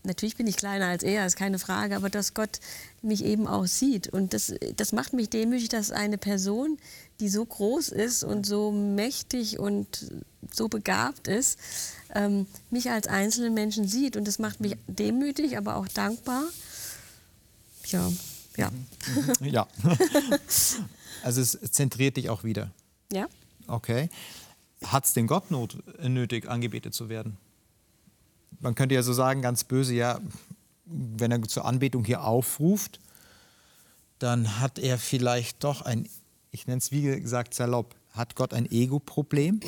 [0.07, 2.61] Natürlich bin ich kleiner als er, ist keine Frage, aber dass Gott
[3.01, 4.07] mich eben auch sieht.
[4.07, 6.77] Und das, das macht mich demütig, dass eine Person,
[7.19, 10.09] die so groß ist und so mächtig und
[10.49, 11.59] so begabt ist,
[12.15, 14.15] ähm, mich als einzelnen Menschen sieht.
[14.15, 16.45] Und das macht mich demütig, aber auch dankbar.
[17.87, 18.09] Ja,
[18.55, 18.71] ja.
[19.41, 19.67] Ja.
[21.23, 22.71] Also es zentriert dich auch wieder.
[23.11, 23.27] Ja.
[23.67, 24.09] Okay.
[24.83, 27.37] Hat es denn Gott not nötig, angebetet zu werden?
[28.59, 30.19] man könnte ja so sagen, ganz böse, ja,
[30.85, 32.99] wenn er zur Anbetung hier aufruft,
[34.19, 36.07] dann hat er vielleicht doch ein,
[36.51, 39.59] ich nenne es wie gesagt salopp, hat Gott ein Ego-Problem?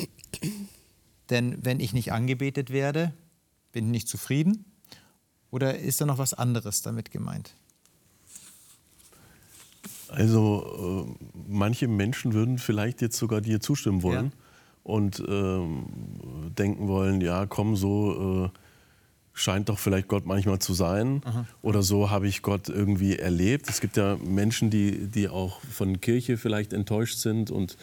[1.30, 3.12] Denn wenn ich nicht angebetet werde,
[3.72, 4.64] bin ich nicht zufrieden?
[5.52, 7.54] Oder ist da noch was anderes damit gemeint?
[10.10, 14.32] Also äh, manche Menschen würden vielleicht jetzt sogar dir zustimmen wollen ja.
[14.82, 18.58] und äh, denken wollen, ja, komm, so äh,
[19.32, 21.22] scheint doch vielleicht Gott manchmal zu sein.
[21.24, 21.46] Aha.
[21.62, 23.68] Oder so habe ich Gott irgendwie erlebt.
[23.68, 27.76] Es gibt ja Menschen, die, die auch von Kirche vielleicht enttäuscht sind und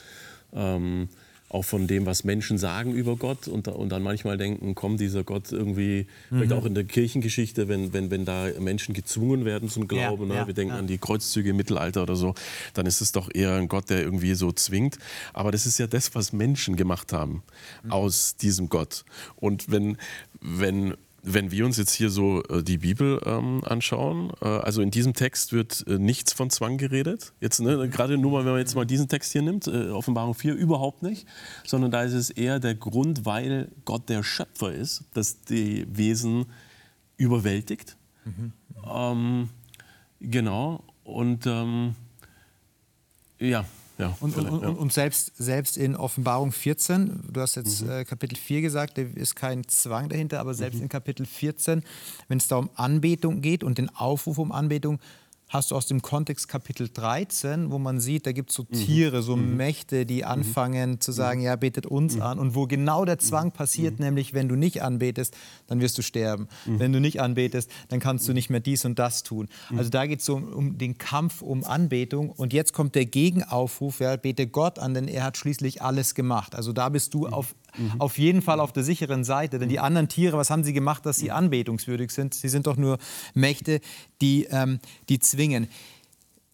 [0.54, 1.10] ähm,
[1.50, 5.24] auch von dem, was Menschen sagen über Gott und, und dann manchmal denken, kommt dieser
[5.24, 6.38] Gott irgendwie, mhm.
[6.38, 10.34] vielleicht auch in der Kirchengeschichte, wenn, wenn, wenn da Menschen gezwungen werden zum Glauben, ja,
[10.34, 10.36] ne?
[10.42, 10.80] ja, wir denken ja.
[10.80, 12.36] an die Kreuzzüge im Mittelalter oder so,
[12.74, 14.98] dann ist es doch eher ein Gott, der irgendwie so zwingt.
[15.34, 17.44] Aber das ist ja das, was Menschen gemacht haben
[17.84, 17.92] mhm.
[17.92, 19.06] aus diesem Gott.
[19.38, 19.98] Und wenn,
[20.42, 20.96] wenn
[21.28, 25.14] wenn wir uns jetzt hier so äh, die Bibel ähm, anschauen, äh, also in diesem
[25.14, 27.34] Text wird äh, nichts von Zwang geredet.
[27.42, 30.34] Jetzt ne, gerade nur mal, wenn man jetzt mal diesen Text hier nimmt, äh, Offenbarung
[30.34, 31.28] 4, überhaupt nicht,
[31.66, 36.46] sondern da ist es eher der Grund, weil Gott der Schöpfer ist, dass die Wesen
[37.18, 37.98] überwältigt.
[38.26, 38.54] Mhm.
[38.90, 39.50] Ähm,
[40.22, 40.84] genau.
[41.04, 41.96] Und ähm,
[43.40, 43.66] ja.
[43.98, 44.70] Ja, und, und, ja.
[44.70, 47.90] und, selbst, selbst in Offenbarung 14, du hast jetzt mhm.
[47.90, 50.84] äh, Kapitel 4 gesagt, da ist kein Zwang dahinter, aber selbst mhm.
[50.84, 51.84] in Kapitel 14,
[52.28, 55.00] wenn es da um Anbetung geht und den Aufruf um Anbetung,
[55.50, 58.76] hast du aus dem Kontext Kapitel 13, wo man sieht, da gibt es so mhm.
[58.76, 59.56] Tiere, so mhm.
[59.56, 60.28] Mächte, die mhm.
[60.28, 61.00] anfangen mhm.
[61.00, 62.22] zu sagen, ja, betet uns mhm.
[62.22, 62.40] an.
[62.40, 66.48] Und wo genau der Zwang passiert, nämlich wenn du nicht anbetest, dann wirst du sterben.
[66.66, 69.48] Wenn du nicht anbetest, dann kannst du nicht mehr dies und das tun.
[69.76, 72.30] Also da geht es so um, um, den Kampf um Anbetung.
[72.30, 76.56] Und jetzt kommt der Gegenaufruf, ja, bete Gott an, denn er hat schließlich alles gemacht.
[76.56, 78.00] Also da bist du auf mhm.
[78.00, 79.60] auf jeden Fall auf der sicheren Seite.
[79.60, 82.34] Denn die anderen Tiere, was haben sie gemacht, dass sie anbetungswürdig sind?
[82.34, 82.98] Sie sind doch nur
[83.34, 83.82] Mächte,
[84.22, 85.68] die, ähm, die zwingen.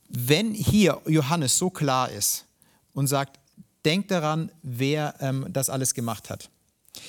[0.10, 2.46] Wenn hier Johannes so klar ist
[2.94, 3.40] und sagt,
[3.86, 6.50] denkt daran, wer ähm, das alles gemacht hat,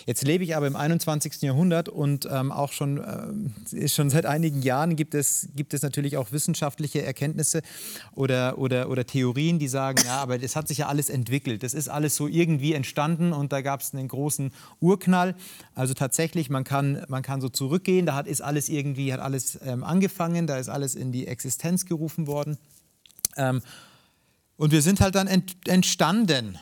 [0.06, 1.42] Jetzt lebe ich aber im 21.
[1.42, 6.16] Jahrhundert und ähm, auch schon, äh, schon seit einigen Jahren gibt es, gibt es natürlich
[6.16, 7.60] auch wissenschaftliche Erkenntnisse
[8.14, 11.62] oder, oder, oder Theorien, die sagen, ja, aber das hat sich ja alles entwickelt.
[11.62, 15.34] Das ist alles so irgendwie entstanden und da gab es einen großen Urknall.
[15.74, 19.58] Also tatsächlich, man kann, man kann so zurückgehen, da hat, ist alles irgendwie, hat alles
[19.64, 22.56] ähm, angefangen, da ist alles in die Existenz gerufen worden.
[23.36, 23.60] Ähm,
[24.56, 26.58] und wir sind halt dann ent, entstanden.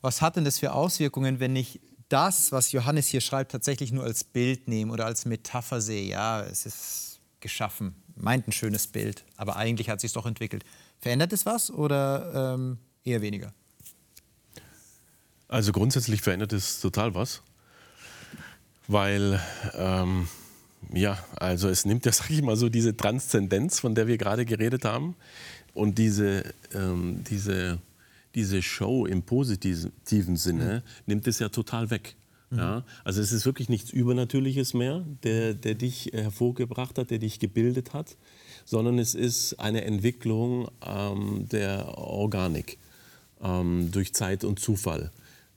[0.00, 4.04] Was hat denn das für Auswirkungen, wenn ich das, was Johannes hier schreibt, tatsächlich nur
[4.04, 6.04] als Bild nehmen oder als Metapher sehe.
[6.04, 10.64] Ja, es ist geschaffen, meint ein schönes Bild, aber eigentlich hat es sich doch entwickelt.
[10.98, 13.54] Verändert es was oder ähm, eher weniger?
[15.48, 17.42] Also grundsätzlich verändert es total was,
[18.86, 19.40] weil
[19.74, 20.28] ähm,
[20.92, 24.44] ja, also es nimmt ja, sag ich mal so, diese Transzendenz, von der wir gerade
[24.44, 25.16] geredet haben
[25.74, 27.78] und diese, ähm, diese
[28.34, 31.02] diese Show im positiven Sinne mhm.
[31.06, 32.16] nimmt es ja total weg.
[32.52, 37.38] Ja, also es ist wirklich nichts Übernatürliches mehr, der, der dich hervorgebracht hat, der dich
[37.38, 38.16] gebildet hat,
[38.64, 42.78] sondern es ist eine Entwicklung ähm, der Organik
[43.40, 45.12] ähm, durch Zeit und Zufall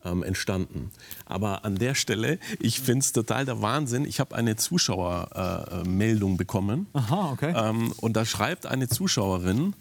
[0.05, 0.91] ähm, entstanden.
[1.25, 4.05] Aber an der Stelle, ich finde es total der Wahnsinn.
[4.05, 6.87] Ich habe eine Zuschauermeldung äh, bekommen.
[6.93, 7.53] Aha, okay.
[7.55, 9.73] Ähm, und da schreibt eine Zuschauerin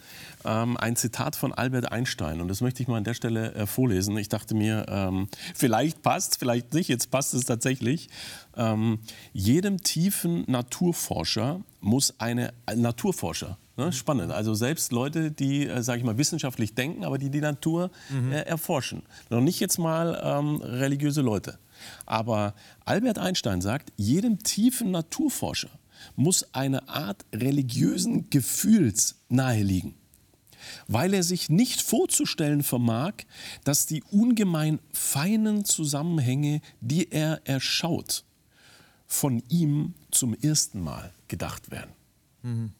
[0.44, 2.40] ähm, ein Zitat von Albert Einstein.
[2.40, 4.16] Und das möchte ich mal an der Stelle äh, vorlesen.
[4.16, 6.88] Ich dachte mir, ähm, vielleicht passt, vielleicht nicht.
[6.88, 8.08] Jetzt passt es tatsächlich.
[8.56, 9.00] Ähm,
[9.32, 14.32] jedem tiefen Naturforscher muss eine äh, Naturforscher Ne, spannend.
[14.32, 18.32] Also selbst Leute, die, äh, sage ich mal, wissenschaftlich denken, aber die die Natur mhm.
[18.32, 19.02] äh, erforschen.
[19.30, 21.58] Noch nicht jetzt mal ähm, religiöse Leute.
[22.04, 25.70] Aber Albert Einstein sagt, jedem tiefen Naturforscher
[26.16, 29.94] muss eine Art religiösen Gefühls naheliegen,
[30.88, 33.12] weil er sich nicht vorzustellen vermag,
[33.64, 38.24] dass die ungemein feinen Zusammenhänge, die er erschaut,
[39.06, 41.92] von ihm zum ersten Mal gedacht werden.
[42.42, 42.72] Mhm.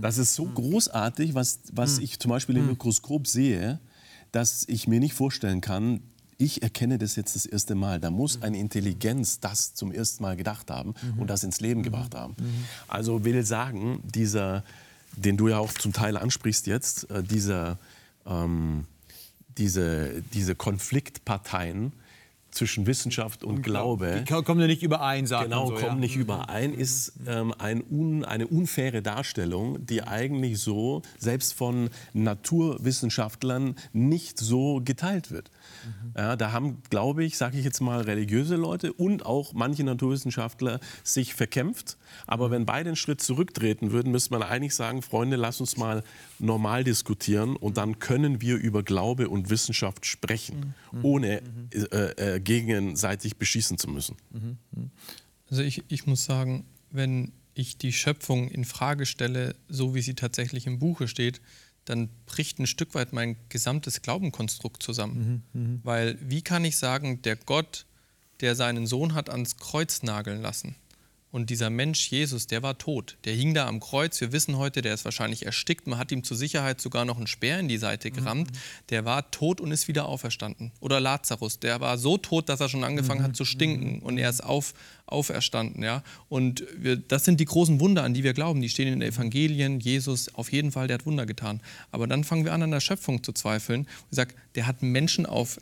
[0.00, 3.80] Das ist so großartig, was, was ich zum Beispiel im Mikroskop sehe,
[4.32, 6.00] dass ich mir nicht vorstellen kann,
[6.38, 8.00] ich erkenne das jetzt das erste Mal.
[8.00, 12.14] Da muss eine Intelligenz das zum ersten Mal gedacht haben und das ins Leben gebracht
[12.14, 12.34] haben.
[12.88, 14.64] Also will sagen, dieser,
[15.16, 17.78] den du ja auch zum Teil ansprichst jetzt, äh, dieser,
[18.26, 18.86] ähm,
[19.58, 21.92] diese, diese Konfliktparteien,
[22.54, 24.24] zwischen Wissenschaft und, Glaube.
[24.26, 25.94] Die kommen ja nicht überein, sagen Genau, so, kommen ja.
[25.94, 33.76] nicht überein, ist ähm, ein un, eine unfaire Darstellung, die eigentlich so, selbst von Naturwissenschaftlern,
[33.92, 35.50] nicht so geteilt wird.
[35.84, 36.12] Mhm.
[36.16, 40.80] Ja, da haben, glaube ich, sage ich jetzt mal, religiöse Leute und auch manche Naturwissenschaftler
[41.02, 41.96] sich verkämpft.
[42.26, 46.02] Aber wenn beide einen Schritt zurücktreten würden, müsste man eigentlich sagen, Freunde, lass uns mal
[46.44, 51.04] normal diskutieren und dann können wir über Glaube und Wissenschaft sprechen, mhm.
[51.04, 54.16] ohne äh, äh, gegenseitig beschießen zu müssen.
[54.30, 54.90] Mhm.
[55.50, 60.14] Also ich, ich muss sagen, wenn ich die Schöpfung in Frage stelle, so wie sie
[60.14, 61.40] tatsächlich im Buche steht,
[61.84, 65.44] dann bricht ein Stück weit mein gesamtes Glaubenkonstrukt zusammen.
[65.52, 65.80] Mhm, mh.
[65.82, 67.86] Weil wie kann ich sagen, der Gott,
[68.40, 70.76] der seinen Sohn hat ans Kreuz nageln lassen,
[71.34, 73.16] und dieser Mensch Jesus, der war tot.
[73.24, 74.20] Der hing da am Kreuz.
[74.20, 75.88] Wir wissen heute, der ist wahrscheinlich erstickt.
[75.88, 78.52] Man hat ihm zur Sicherheit sogar noch einen Speer in die Seite gerammt.
[78.52, 78.56] Mhm.
[78.90, 80.70] Der war tot und ist wieder auferstanden.
[80.78, 83.24] Oder Lazarus, der war so tot, dass er schon angefangen mhm.
[83.24, 83.98] hat zu stinken.
[83.98, 84.74] Und er ist auf,
[85.06, 85.82] auferstanden.
[85.82, 86.04] Ja?
[86.28, 88.60] Und wir, das sind die großen Wunder, an die wir glauben.
[88.60, 89.80] Die stehen in den Evangelien.
[89.80, 91.60] Jesus, auf jeden Fall, der hat Wunder getan.
[91.90, 93.88] Aber dann fangen wir an, an der Schöpfung zu zweifeln.
[94.08, 95.58] Und sagen, der hat Menschen auf,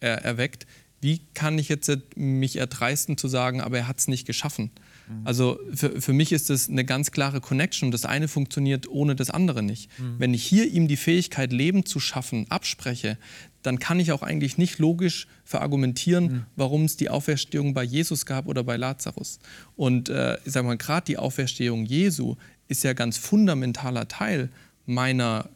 [0.00, 0.66] äh, erweckt.
[1.00, 4.72] Wie kann ich jetzt mich erdreisten zu sagen, aber er hat es nicht geschaffen?
[5.08, 5.26] Mhm.
[5.26, 7.90] Also für, für mich ist das eine ganz klare Connection.
[7.90, 9.90] Das eine funktioniert ohne das andere nicht.
[9.98, 10.14] Mhm.
[10.18, 13.18] Wenn ich hier ihm die Fähigkeit, Leben zu schaffen, abspreche,
[13.62, 16.46] dann kann ich auch eigentlich nicht logisch verargumentieren, mhm.
[16.56, 19.38] warum es die Auferstehung bei Jesus gab oder bei Lazarus.
[19.76, 22.36] Und äh, ich sage mal, gerade die Auferstehung Jesu
[22.68, 24.50] ist ja ganz fundamentaler Teil
[24.86, 25.48] meiner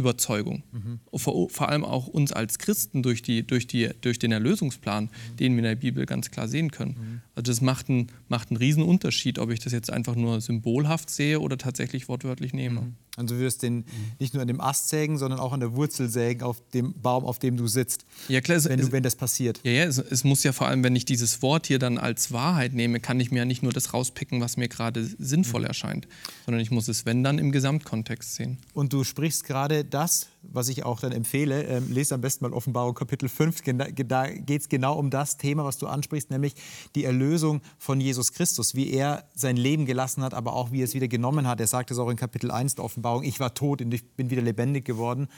[0.00, 1.00] Glaubensüberzeugung, mhm.
[1.14, 5.36] vor, vor, allem auch uns als Christen durch, die, durch, die, durch den Erlösungsplan, mhm.
[5.36, 6.96] den wir in der Bibel ganz klar sehen können.
[6.98, 7.20] Mhm.
[7.34, 11.10] Also das macht einen, macht einen riesen Unterschied, ob ich das jetzt einfach nur symbolhaft
[11.10, 12.82] sehe oder tatsächlich wortwörtlich nehme.
[12.82, 12.94] Mhm.
[13.16, 13.84] Also du wirst den
[14.18, 17.24] nicht nur an dem Ast sägen, sondern auch an der Wurzel sägen, auf dem Baum,
[17.24, 18.06] auf dem du sitzt.
[18.28, 19.60] Ja, klar, wenn, du, es, wenn das passiert.
[19.62, 22.32] Ja, ja es, es, muss ja vor allem, wenn ich dieses Wort hier dann als
[22.32, 25.66] Wahrheit nehme, kann ich mir ja nicht nur das rauspicken, was mir gerade sinnvoll mhm.
[25.66, 26.08] erscheint,
[26.46, 28.58] sondern ich muss es, wenn dann, im Gesamtkontext sehen.
[28.74, 32.52] Und du sprichst gerade das, was ich auch dann empfehle, ähm, lest am besten mal
[32.52, 33.62] Offenbarung Kapitel 5,
[34.06, 36.54] da geht es genau um das Thema, was du ansprichst, nämlich
[36.94, 40.84] die Erlösung von Jesus Christus, wie er sein Leben gelassen hat, aber auch wie er
[40.84, 41.60] es wieder genommen hat.
[41.60, 44.30] Er sagt es auch in Kapitel 1 der Offenbarung, ich war tot und ich bin
[44.30, 45.28] wieder lebendig geworden.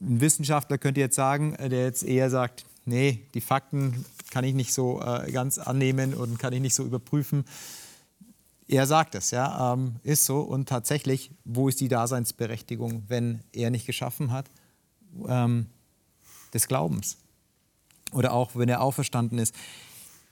[0.00, 4.54] Ein Wissenschaftler könnte jetzt sagen, äh, der jetzt eher sagt, nee, die Fakten kann ich
[4.54, 7.44] nicht so äh, ganz annehmen und kann ich nicht so überprüfen.
[8.68, 10.40] Er sagt es, ja, ähm, ist so.
[10.40, 14.50] Und tatsächlich, wo ist die Daseinsberechtigung, wenn er nicht geschaffen hat?
[15.26, 15.66] Ähm,
[16.52, 17.16] des Glaubens.
[18.12, 19.54] Oder auch, wenn er auferstanden ist.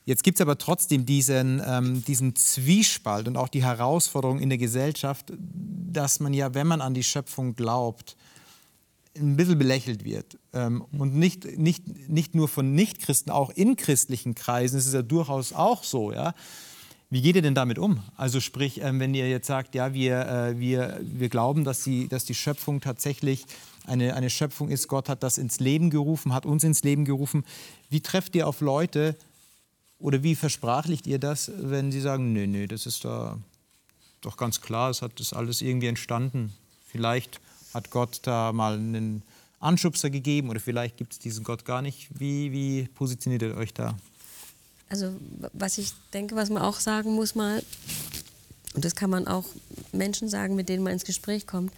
[0.05, 4.59] Jetzt gibt es aber trotzdem diesen, ähm, diesen Zwiespalt und auch die Herausforderung in der
[4.59, 8.17] Gesellschaft, dass man ja, wenn man an die Schöpfung glaubt,
[9.17, 10.39] ein bisschen belächelt wird.
[10.53, 15.03] Ähm, und nicht, nicht, nicht nur von Nichtchristen, auch in christlichen Kreisen ist es ja
[15.03, 16.13] durchaus auch so.
[16.13, 16.35] Ja?
[17.09, 18.03] Wie geht ihr denn damit um?
[18.17, 22.09] Also sprich, ähm, wenn ihr jetzt sagt, ja, wir, äh, wir, wir glauben, dass die,
[22.09, 23.47] dass die Schöpfung tatsächlich
[23.87, 27.45] eine, eine Schöpfung ist, Gott hat das ins Leben gerufen, hat uns ins Leben gerufen.
[27.91, 29.15] Wie trefft ihr auf Leute
[29.99, 33.39] oder wie versprachlicht ihr das, wenn sie sagen, nee, nee, das ist da
[34.21, 36.53] doch ganz klar, es hat das alles irgendwie entstanden.
[36.87, 37.41] Vielleicht
[37.73, 39.23] hat Gott da mal einen
[39.61, 42.09] Anschubser gegeben oder vielleicht gibt es diesen Gott gar nicht.
[42.19, 43.97] Wie, wie positioniert ihr euch da?
[44.89, 45.13] Also
[45.53, 47.63] was ich denke, was man auch sagen muss mal,
[48.75, 49.45] und das kann man auch
[49.93, 51.73] Menschen sagen, mit denen man ins Gespräch kommt,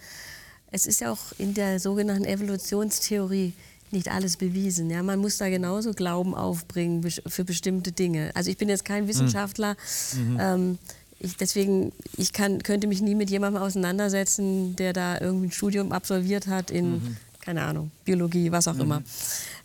[0.71, 3.53] es ist ja auch in der sogenannten Evolutionstheorie
[3.91, 4.89] nicht alles bewiesen.
[4.89, 5.01] Ja?
[5.01, 8.31] Man muss da genauso Glauben aufbringen für bestimmte Dinge.
[8.35, 9.75] Also ich bin jetzt kein Wissenschaftler.
[10.13, 10.37] Mhm.
[10.39, 10.77] Ähm,
[11.19, 15.91] ich, deswegen, ich kann, könnte mich nie mit jemandem auseinandersetzen, der da irgendwie ein Studium
[15.91, 17.17] absolviert hat in, mhm.
[17.41, 18.81] keine Ahnung, Biologie, was auch mhm.
[18.81, 19.03] immer.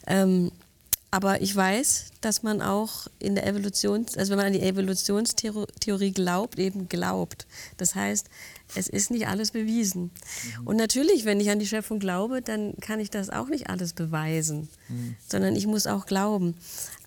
[0.07, 0.51] Ähm,
[1.15, 6.11] aber ich weiß, dass man auch in der Evolution, also wenn man an die Evolutionstheorie
[6.11, 7.47] glaubt, eben glaubt.
[7.77, 8.27] Das heißt,
[8.75, 10.11] es ist nicht alles bewiesen.
[10.59, 10.67] Mhm.
[10.67, 13.93] Und natürlich, wenn ich an die Schöpfung glaube, dann kann ich das auch nicht alles
[13.93, 15.15] beweisen, mhm.
[15.25, 16.57] sondern ich muss auch glauben.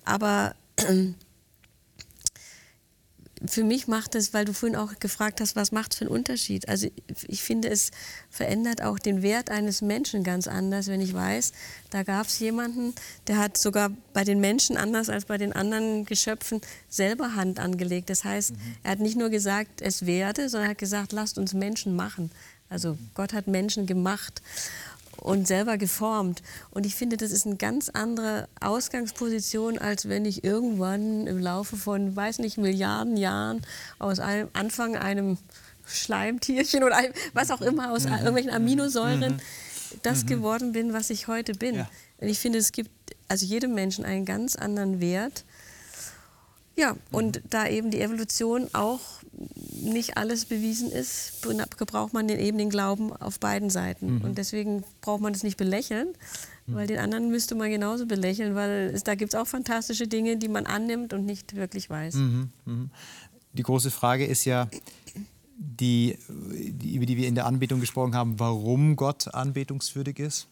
[0.06, 0.54] Aber
[3.46, 6.14] für mich macht es, weil du vorhin auch gefragt hast, was macht es für einen
[6.14, 6.68] Unterschied?
[6.68, 6.88] Also
[7.26, 7.90] ich finde, es
[8.30, 11.52] verändert auch den Wert eines Menschen ganz anders, wenn ich weiß,
[11.90, 12.94] da gab es jemanden,
[13.26, 18.10] der hat sogar bei den Menschen anders als bei den anderen Geschöpfen selber Hand angelegt.
[18.10, 18.56] Das heißt, mhm.
[18.82, 22.30] er hat nicht nur gesagt, es werde, sondern er hat gesagt, lasst uns Menschen machen.
[22.70, 24.42] Also Gott hat Menschen gemacht
[25.20, 26.42] und selber geformt.
[26.70, 31.76] Und ich finde, das ist eine ganz andere Ausgangsposition, als wenn ich irgendwann im Laufe
[31.76, 33.62] von, weiß nicht, Milliarden Jahren
[33.98, 35.38] aus einem Anfang einem
[35.86, 38.12] Schleimtierchen oder einem, was auch immer, aus mhm.
[38.12, 39.40] irgendwelchen Aminosäuren mhm.
[40.02, 40.28] das mhm.
[40.28, 41.76] geworden bin, was ich heute bin.
[41.76, 41.90] Ja.
[42.18, 42.90] Und ich finde, es gibt
[43.28, 45.44] also jedem Menschen einen ganz anderen Wert.
[46.78, 49.00] Ja, und da eben die Evolution auch
[49.82, 51.42] nicht alles bewiesen ist,
[51.76, 54.18] gebraucht man den, eben den Glauben auf beiden Seiten.
[54.18, 54.20] Mhm.
[54.22, 56.14] Und deswegen braucht man es nicht belächeln,
[56.66, 56.74] mhm.
[56.74, 60.36] weil den anderen müsste man genauso belächeln, weil es, da gibt es auch fantastische Dinge,
[60.36, 62.14] die man annimmt und nicht wirklich weiß.
[62.14, 62.50] Mhm.
[62.64, 62.90] mhm.
[63.54, 64.68] Die große Frage ist ja,
[65.56, 70.46] die, die, über die wir in der Anbetung gesprochen haben, warum Gott anbetungswürdig ist.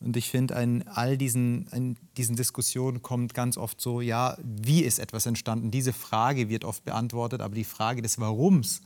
[0.00, 4.82] Und ich finde, in all diesen, in diesen Diskussionen kommt ganz oft so, ja, wie
[4.82, 5.70] ist etwas entstanden?
[5.70, 8.80] Diese Frage wird oft beantwortet, aber die Frage des Warums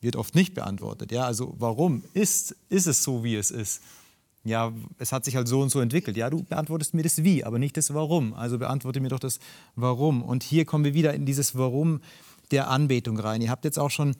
[0.00, 1.12] wird oft nicht beantwortet.
[1.12, 3.82] Ja, also warum ist, ist es so, wie es ist?
[4.44, 6.16] Ja, es hat sich halt so und so entwickelt.
[6.16, 8.32] Ja, du beantwortest mir das Wie, aber nicht das Warum.
[8.32, 9.40] Also beantworte mir doch das
[9.74, 10.22] Warum.
[10.22, 12.00] Und hier kommen wir wieder in dieses Warum
[12.52, 13.42] der Anbetung rein.
[13.42, 14.14] Ihr habt jetzt auch schon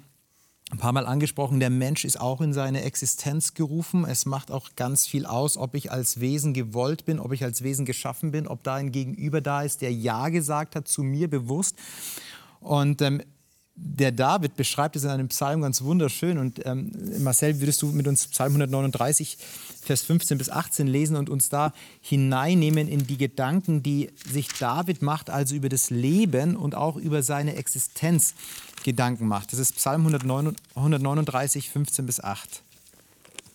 [0.73, 4.05] ein paar Mal angesprochen, der Mensch ist auch in seine Existenz gerufen.
[4.05, 7.63] Es macht auch ganz viel aus, ob ich als Wesen gewollt bin, ob ich als
[7.63, 11.31] Wesen geschaffen bin, ob da ein Gegenüber da ist, der Ja gesagt hat zu mir
[11.31, 11.77] bewusst.
[12.61, 13.23] Und ähm,
[13.77, 16.39] der David beschreibt es in einem Psalm ganz wunderschön.
[16.39, 19.37] Und ähm, Marcel, würdest du mit uns Psalm 139,
[19.83, 25.03] Vers 15 bis 18 lesen und uns da hineinnehmen in die Gedanken, die sich David
[25.03, 28.35] macht, also über das Leben und auch über seine Existenz
[28.83, 29.53] Gedanken macht.
[29.53, 32.63] Das ist Psalm 139, 15 bis 8.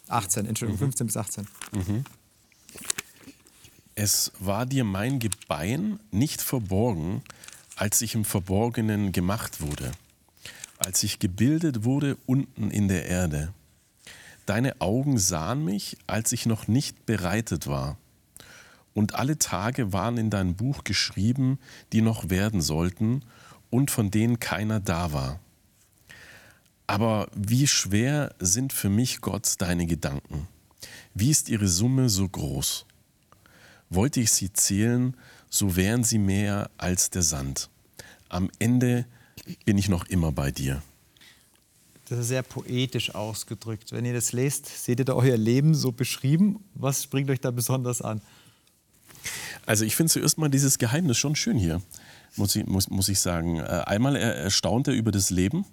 [0.08, 0.92] 18, Entschuldigung, mhm.
[0.92, 1.48] 15 bis 18.
[1.72, 2.04] Mhm.
[3.96, 7.24] Es war dir mein Gebein nicht verborgen,
[7.76, 9.92] als ich im Verborgenen gemacht wurde
[10.86, 13.54] als ich gebildet wurde unten in der Erde.
[14.46, 17.98] Deine Augen sahen mich, als ich noch nicht bereitet war.
[18.94, 21.60] Und alle Tage waren in dein Buch geschrieben,
[21.94, 23.24] die noch werden sollten
[23.70, 25.40] und von denen keiner da war.
[26.88, 30.48] Aber wie schwer sind für mich, Gott, deine Gedanken?
[31.14, 32.86] Wie ist ihre Summe so groß?
[33.90, 35.16] Wollte ich sie zählen,
[35.50, 37.70] so wären sie mehr als der Sand.
[38.28, 39.06] Am Ende
[39.66, 40.82] bin ich noch immer bei dir.
[42.10, 43.92] Das ist sehr poetisch ausgedrückt.
[43.94, 46.60] Wenn ihr das lest, seht ihr da euer Leben so beschrieben.
[46.74, 48.22] Was springt euch da besonders an?
[49.66, 51.82] Also ich finde zuerst mal dieses Geheimnis schon schön hier,
[52.36, 53.60] muss ich, muss, muss ich sagen.
[53.60, 55.66] Äh, einmal erstaunt er über das Leben.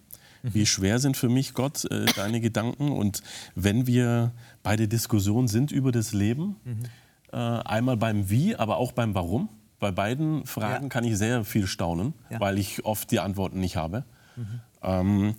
[0.42, 0.54] Mhm.
[0.54, 2.92] Wie schwer sind für mich, Gott, äh, deine Gedanken?
[2.92, 3.22] Und
[3.54, 6.82] wenn wir bei der Diskussion sind über das Leben, mhm.
[7.30, 10.88] Äh, einmal beim Wie, aber auch beim Warum, bei beiden Fragen ja.
[10.88, 12.40] kann ich sehr viel staunen, ja.
[12.40, 14.04] weil ich oft die Antworten nicht habe.
[14.36, 14.60] Mhm.
[14.82, 15.34] Ähm,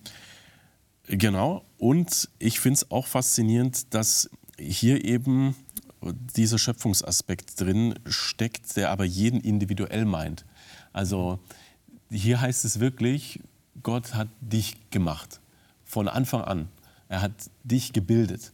[1.08, 1.66] genau.
[1.78, 5.56] Und ich finde es auch faszinierend, dass hier eben
[6.02, 10.46] dieser Schöpfungsaspekt drin steckt, der aber jeden individuell meint.
[10.94, 11.40] Also
[12.10, 13.42] hier heißt es wirklich,
[13.84, 15.42] Gott hat dich gemacht.
[15.84, 16.70] Von Anfang an.
[17.08, 18.54] Er hat dich gebildet.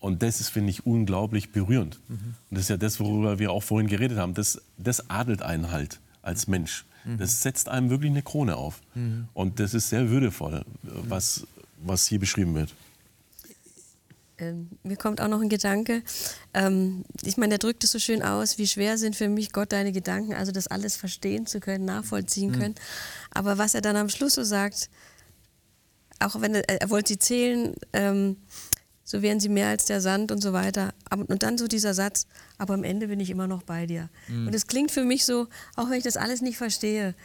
[0.00, 2.00] Und das ist, finde ich, unglaublich berührend.
[2.08, 2.34] Mhm.
[2.48, 4.34] Und das ist ja das, worüber wir auch vorhin geredet haben.
[4.34, 6.86] Das, das adelt einen halt als Mensch.
[7.04, 7.18] Mhm.
[7.18, 8.80] Das setzt einem wirklich eine Krone auf.
[8.94, 9.28] Mhm.
[9.34, 11.46] Und das ist sehr würdevoll, was,
[11.78, 12.74] was hier beschrieben wird.
[14.38, 16.02] Ähm, mir kommt auch noch ein Gedanke.
[16.54, 19.72] Ähm, ich meine, der drückt es so schön aus, wie schwer sind für mich Gott
[19.72, 22.58] deine Gedanken, also das alles verstehen zu können, nachvollziehen mhm.
[22.58, 22.74] können.
[23.30, 24.88] Aber was er dann am Schluss so sagt,
[26.20, 28.36] auch wenn er, er wollte sie zählen, ähm,
[29.10, 30.94] so wären sie mehr als der Sand und so weiter.
[31.10, 34.08] Und dann so dieser Satz, aber am Ende bin ich immer noch bei dir.
[34.28, 34.46] Mhm.
[34.46, 37.16] Und es klingt für mich so, auch wenn ich das alles nicht verstehe,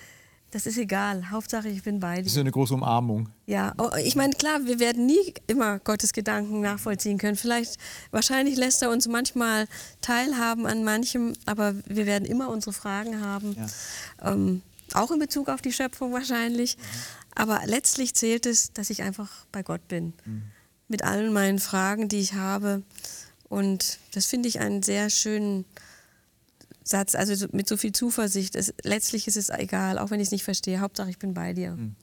[0.50, 1.30] das ist egal.
[1.30, 2.24] Hauptsache, ich bin bei dir.
[2.24, 3.30] Das ist eine große Umarmung.
[3.46, 7.36] Ja, oh, ich meine, klar, wir werden nie immer Gottes Gedanken nachvollziehen können.
[7.36, 7.78] Vielleicht,
[8.10, 9.68] wahrscheinlich lässt er uns manchmal
[10.02, 13.56] teilhaben an manchem, aber wir werden immer unsere Fragen haben.
[13.56, 14.32] Ja.
[14.32, 14.64] Ähm,
[14.94, 16.78] auch in Bezug auf die Schöpfung wahrscheinlich.
[16.78, 16.82] Mhm.
[17.36, 20.14] Aber letztlich zählt es, dass ich einfach bei Gott bin.
[20.26, 20.42] Mhm.
[20.88, 22.84] Mit allen meinen Fragen, die ich habe.
[23.50, 25.66] Und das finde ich einen sehr schönen
[26.84, 28.56] Satz, also mit so viel Zuversicht.
[28.56, 30.80] Es, letztlich ist es egal, auch wenn ich es nicht verstehe.
[30.80, 31.72] Hauptsache, ich bin bei dir.
[31.72, 31.96] Hm.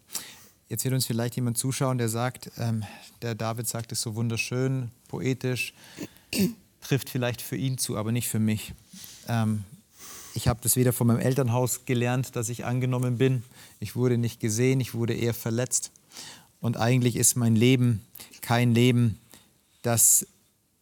[0.69, 2.83] Jetzt wird uns vielleicht jemand zuschauen, der sagt, ähm,
[3.21, 5.75] der David sagt es so wunderschön, poetisch,
[6.81, 8.73] trifft vielleicht für ihn zu, aber nicht für mich.
[9.29, 9.65] Ähm,
[10.35, 13.43] ich habe das weder von meinem Elternhaus gelernt, dass ich angenommen bin.
[13.81, 15.93] Ich wurde nicht gesehen, ich wurde eher verletzt.
[16.61, 18.05] Und eigentlich ist mein Leben
[18.43, 19.19] kein Leben,
[19.81, 20.27] das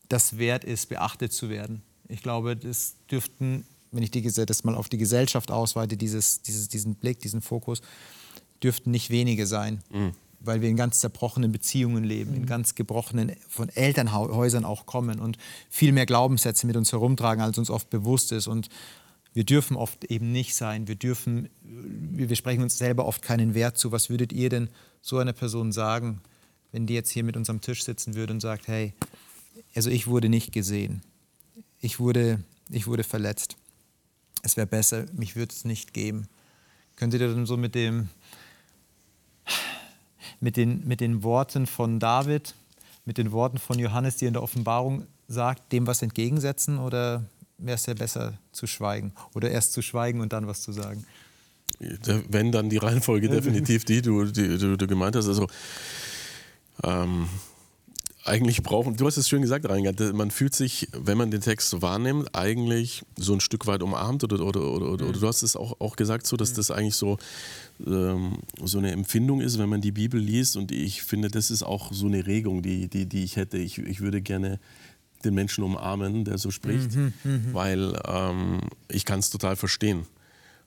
[0.09, 1.83] das wert ist, beachtet zu werden.
[2.09, 6.69] Ich glaube, das dürften wenn ich die, das mal auf die Gesellschaft ausweite, dieses, dieses,
[6.69, 7.83] diesen Blick, diesen Fokus,
[8.63, 9.83] dürften nicht wenige sein.
[9.91, 10.13] Mhm.
[10.43, 12.37] Weil wir in ganz zerbrochenen Beziehungen leben, mhm.
[12.39, 15.37] in ganz gebrochenen, von Elternhäusern auch kommen und
[15.69, 18.47] viel mehr Glaubenssätze mit uns herumtragen, als uns oft bewusst ist.
[18.47, 18.69] Und
[19.33, 20.89] wir dürfen oft eben nicht sein.
[20.89, 23.93] Wir dürfen, wir sprechen uns selber oft keinen Wert zu.
[23.93, 24.71] Was würdet ihr denn
[25.03, 26.23] so einer Person sagen,
[26.73, 28.93] wenn die jetzt hier mit uns am Tisch sitzen würde und sagt, hey,
[29.75, 31.03] also ich wurde nicht gesehen.
[31.81, 33.57] Ich wurde, ich wurde verletzt
[34.43, 36.27] es wäre besser, mich würde es nicht geben.
[36.97, 38.09] Können Sie dann so mit, dem,
[40.41, 42.55] mit, den, mit den Worten von David,
[43.05, 47.25] mit den Worten von Johannes, die in der Offenbarung sagt, dem was entgegensetzen oder
[47.59, 51.05] wäre es ja besser zu schweigen oder erst zu schweigen und dann was zu sagen?
[51.79, 55.29] Wenn dann die Reihenfolge definitiv die, du, die du, du gemeint hast.
[55.29, 55.47] Also
[56.83, 57.29] ähm,
[58.25, 61.81] eigentlich brauchen, du hast es schön gesagt, Reingard, man fühlt sich, wenn man den Text
[61.81, 65.21] wahrnimmt, eigentlich so ein Stück weit umarmt oder, oder, oder, oder, oder mhm.
[65.21, 66.57] du hast es auch, auch gesagt, so, dass mhm.
[66.57, 67.19] das eigentlich so,
[67.87, 71.63] ähm, so eine Empfindung ist, wenn man die Bibel liest und ich finde, das ist
[71.63, 73.57] auch so eine Regung, die, die, die ich hätte.
[73.57, 74.61] Ich, ich würde gerne
[75.25, 77.49] den Menschen umarmen, der so spricht, mhm, mhm.
[77.53, 80.07] weil ähm, ich kann es total verstehen.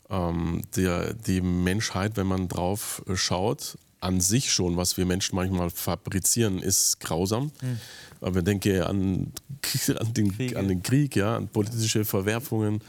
[0.09, 5.69] Ähm, der, die Menschheit, wenn man drauf schaut, an sich schon, was wir Menschen manchmal
[5.69, 7.51] fabrizieren, ist grausam.
[7.61, 7.79] Mhm.
[8.21, 9.33] Aber denke an,
[9.99, 12.81] an, den, an den Krieg, ja, an politische Verwerfungen,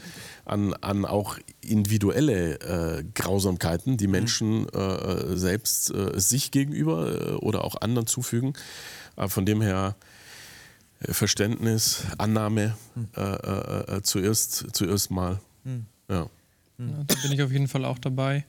[0.45, 4.11] an, an auch individuelle äh, Grausamkeiten, die hm.
[4.11, 4.67] Menschen mhm.
[4.73, 8.53] äh, selbst äh, sich gegenüber äh, oder auch anderen zufügen.
[9.15, 9.95] Aber von dem her
[10.99, 14.03] äh, Verständnis, Annahme mhm.
[14.03, 15.39] zuerst, zuerst mal.
[15.63, 15.85] Hm.
[16.07, 16.29] Ja.
[16.77, 16.85] ja.
[17.07, 18.45] Da bin ich auf jeden Fall auch dabei.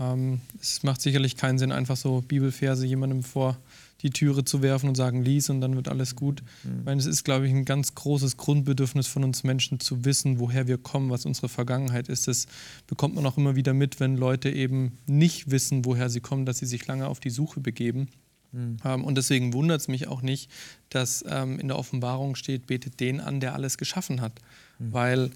[0.00, 3.56] Ähm, es macht sicherlich keinen Sinn, einfach so Bibelverse jemandem vor
[4.02, 6.42] die Türe zu werfen und sagen, lies und dann wird alles gut.
[6.62, 6.78] Mhm.
[6.78, 10.38] Ich meine, es ist, glaube ich, ein ganz großes Grundbedürfnis von uns Menschen zu wissen,
[10.38, 12.28] woher wir kommen, was unsere Vergangenheit ist.
[12.28, 12.46] Das
[12.86, 16.58] bekommt man auch immer wieder mit, wenn Leute eben nicht wissen, woher sie kommen, dass
[16.58, 18.08] sie sich lange auf die Suche begeben.
[18.52, 18.76] Mhm.
[18.84, 20.48] Ähm, und deswegen wundert es mich auch nicht,
[20.90, 24.32] dass ähm, in der Offenbarung steht, betet den an, der alles geschaffen hat.
[24.78, 24.92] Mhm.
[24.92, 25.30] Weil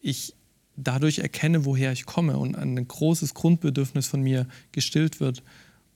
[0.00, 0.34] ich
[0.82, 5.42] dadurch erkenne, woher ich komme und ein großes Grundbedürfnis von mir gestillt wird.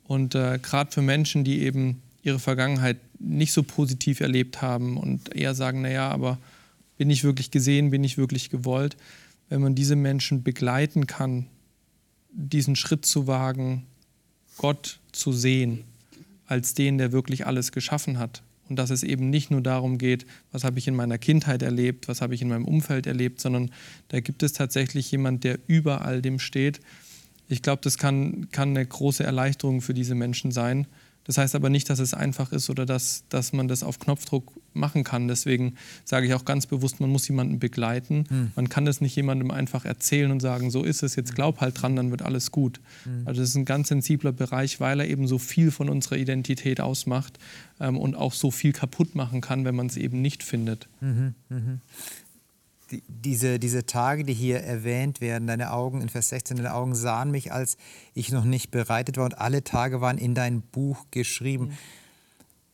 [0.04, 5.34] Und äh, gerade für Menschen, die eben ihre Vergangenheit nicht so positiv erlebt haben und
[5.34, 6.38] eher sagen, naja, aber
[6.98, 8.96] bin ich wirklich gesehen, bin ich wirklich gewollt,
[9.48, 11.46] wenn man diese Menschen begleiten kann,
[12.32, 13.84] diesen Schritt zu wagen,
[14.56, 15.84] Gott zu sehen
[16.46, 18.42] als den, der wirklich alles geschaffen hat
[18.72, 22.08] und dass es eben nicht nur darum geht, was habe ich in meiner Kindheit erlebt,
[22.08, 23.70] was habe ich in meinem Umfeld erlebt, sondern
[24.08, 26.80] da gibt es tatsächlich jemand, der über all dem steht.
[27.48, 30.86] Ich glaube, das kann, kann eine große Erleichterung für diese Menschen sein.
[31.24, 34.52] Das heißt aber nicht, dass es einfach ist oder dass, dass man das auf Knopfdruck
[34.74, 35.28] machen kann.
[35.28, 38.24] Deswegen sage ich auch ganz bewusst, man muss jemanden begleiten.
[38.28, 38.52] Mhm.
[38.56, 41.80] Man kann das nicht jemandem einfach erzählen und sagen, so ist es, jetzt glaub halt
[41.80, 42.80] dran, dann wird alles gut.
[43.04, 43.26] Mhm.
[43.26, 46.80] Also das ist ein ganz sensibler Bereich, weil er eben so viel von unserer Identität
[46.80, 47.38] ausmacht
[47.80, 50.88] ähm, und auch so viel kaputt machen kann, wenn man es eben nicht findet.
[51.00, 51.34] Mhm.
[53.08, 57.30] Diese, diese Tage, die hier erwähnt werden, deine Augen, in Vers 16, deine Augen sahen
[57.30, 57.76] mich, als
[58.14, 61.66] ich noch nicht bereitet war und alle Tage waren in dein Buch geschrieben.
[61.66, 61.78] Mhm.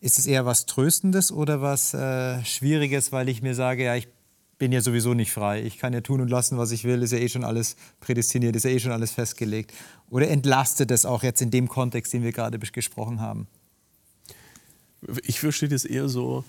[0.00, 4.08] Ist es eher was Tröstendes oder was äh, Schwieriges, weil ich mir sage, ja, ich
[4.58, 5.62] bin ja sowieso nicht frei.
[5.62, 8.56] Ich kann ja tun und lassen, was ich will, ist ja eh schon alles prädestiniert,
[8.56, 9.72] ist ja eh schon alles festgelegt.
[10.10, 13.46] Oder entlastet es auch jetzt in dem Kontext, den wir gerade gesprochen haben?
[15.22, 16.44] Ich verstehe das eher so,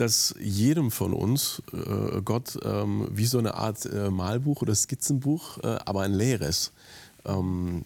[0.00, 5.58] dass jedem von uns äh, Gott ähm, wie so eine Art äh, Malbuch oder Skizzenbuch,
[5.58, 6.72] äh, aber ein leeres,
[7.24, 7.84] ähm,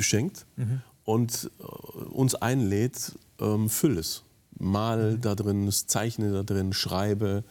[0.00, 0.80] schenkt mhm.
[1.04, 1.62] und äh,
[2.10, 4.22] uns einlädt, ähm, füll es.
[4.58, 5.20] Mal mhm.
[5.20, 7.44] da drin, zeichne da drin, schreibe.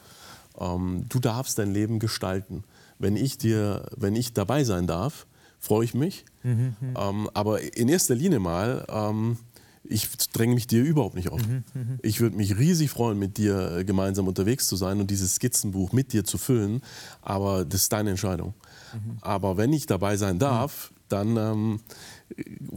[0.59, 2.63] Ähm, du darfst dein Leben gestalten.
[2.99, 5.27] Wenn ich, dir, wenn ich dabei sein darf,
[5.59, 6.25] freue ich mich.
[6.43, 9.37] Mhm, ähm, aber in erster Linie mal, ähm,
[9.83, 11.45] ich dränge mich dir überhaupt nicht auf.
[11.45, 11.99] Mhm, mhm.
[12.01, 15.91] ich würde mich riesig freuen, mit dir äh, gemeinsam unterwegs zu sein und dieses Skizzenbuch
[15.91, 16.81] mit dir zu füllen,
[17.21, 18.53] aber das ist deine Entscheidung.
[18.93, 19.17] Mhm.
[19.21, 21.79] Aber wenn ich dabei sein darf, dann ähm,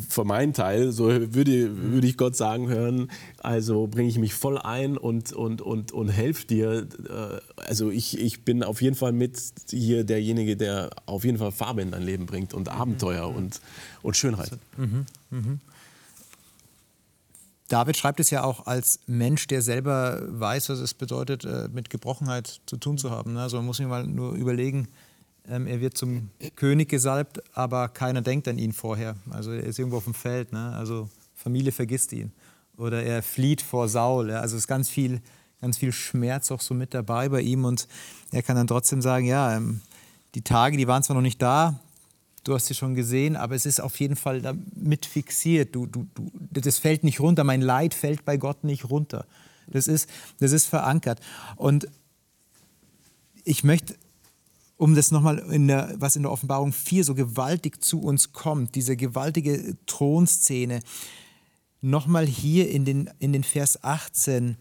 [0.08, 4.58] für meinen Teil, so würde, würde ich Gott sagen hören, also bringe ich mich voll
[4.58, 6.86] ein und, und, und, und helfe dir.
[7.08, 9.40] Äh, also ich, ich bin auf jeden Fall mit
[9.70, 13.36] hier derjenige, der auf jeden Fall Farbe in dein Leben bringt und Abenteuer mhm.
[13.36, 13.60] und,
[14.02, 14.50] und Schönheit.
[14.76, 15.06] Mhm.
[15.30, 15.60] Mhm.
[17.68, 21.90] David schreibt es ja auch als Mensch, der selber weiß, was es bedeutet, äh, mit
[21.90, 23.34] Gebrochenheit zu tun zu haben.
[23.34, 23.42] Ne?
[23.42, 24.88] Also man muss sich mal nur überlegen,
[25.48, 29.16] ähm, er wird zum König gesalbt, aber keiner denkt an ihn vorher.
[29.30, 30.52] Also er ist irgendwo auf dem Feld.
[30.52, 30.72] Ne?
[30.76, 32.32] Also Familie vergisst ihn.
[32.76, 34.30] Oder er flieht vor Saul.
[34.30, 35.20] Also es ist ganz viel,
[35.60, 37.64] ganz viel Schmerz auch so mit dabei bei ihm.
[37.64, 37.88] Und
[38.32, 39.80] er kann dann trotzdem sagen, ja, ähm,
[40.34, 41.80] die Tage, die waren zwar noch nicht da,
[42.46, 45.74] du hast sie schon gesehen, aber es ist auf jeden Fall damit fixiert.
[45.74, 47.44] Du, du, du, das fällt nicht runter.
[47.44, 49.26] Mein Leid fällt bei Gott nicht runter.
[49.66, 51.20] Das ist, das ist verankert.
[51.56, 51.88] Und
[53.44, 53.94] ich möchte
[54.76, 58.74] um das nochmal, in der, was in der Offenbarung 4 so gewaltig zu uns kommt,
[58.74, 60.80] diese gewaltige Thronszene,
[61.80, 64.56] nochmal hier in den, in den Vers 18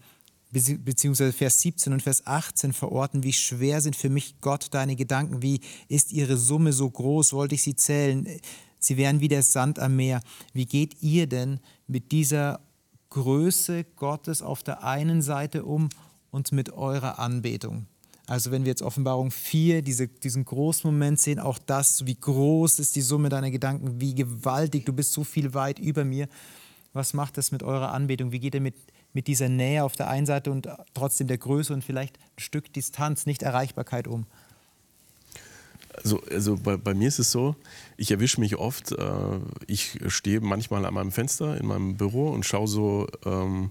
[0.50, 5.42] beziehungsweise Vers 17 und Vers 18 verorten, wie schwer sind für mich Gott deine Gedanken,
[5.42, 8.28] wie ist ihre Summe so groß, wollte ich sie zählen,
[8.78, 10.20] sie wären wie der Sand am Meer.
[10.52, 12.60] Wie geht ihr denn mit dieser
[13.10, 15.88] Größe Gottes auf der einen Seite um
[16.30, 17.86] und mit eurer Anbetung?
[18.26, 22.80] Also wenn wir jetzt Offenbarung 4, diese, diesen großen Moment sehen, auch das, wie groß
[22.80, 26.28] ist die Summe deiner Gedanken, wie gewaltig, du bist so viel weit über mir.
[26.92, 28.32] Was macht das mit eurer Anbetung?
[28.32, 28.74] Wie geht ihr mit,
[29.16, 32.70] mit dieser Nähe auf der einen Seite und trotzdem der Größe und vielleicht ein Stück
[32.74, 34.26] Distanz, nicht Erreichbarkeit um?
[35.94, 37.56] Also, also bei, bei, mir ist es so,
[37.96, 42.44] ich erwische mich oft, äh, ich stehe manchmal an meinem Fenster in meinem Büro und
[42.44, 43.70] schaue so ähm,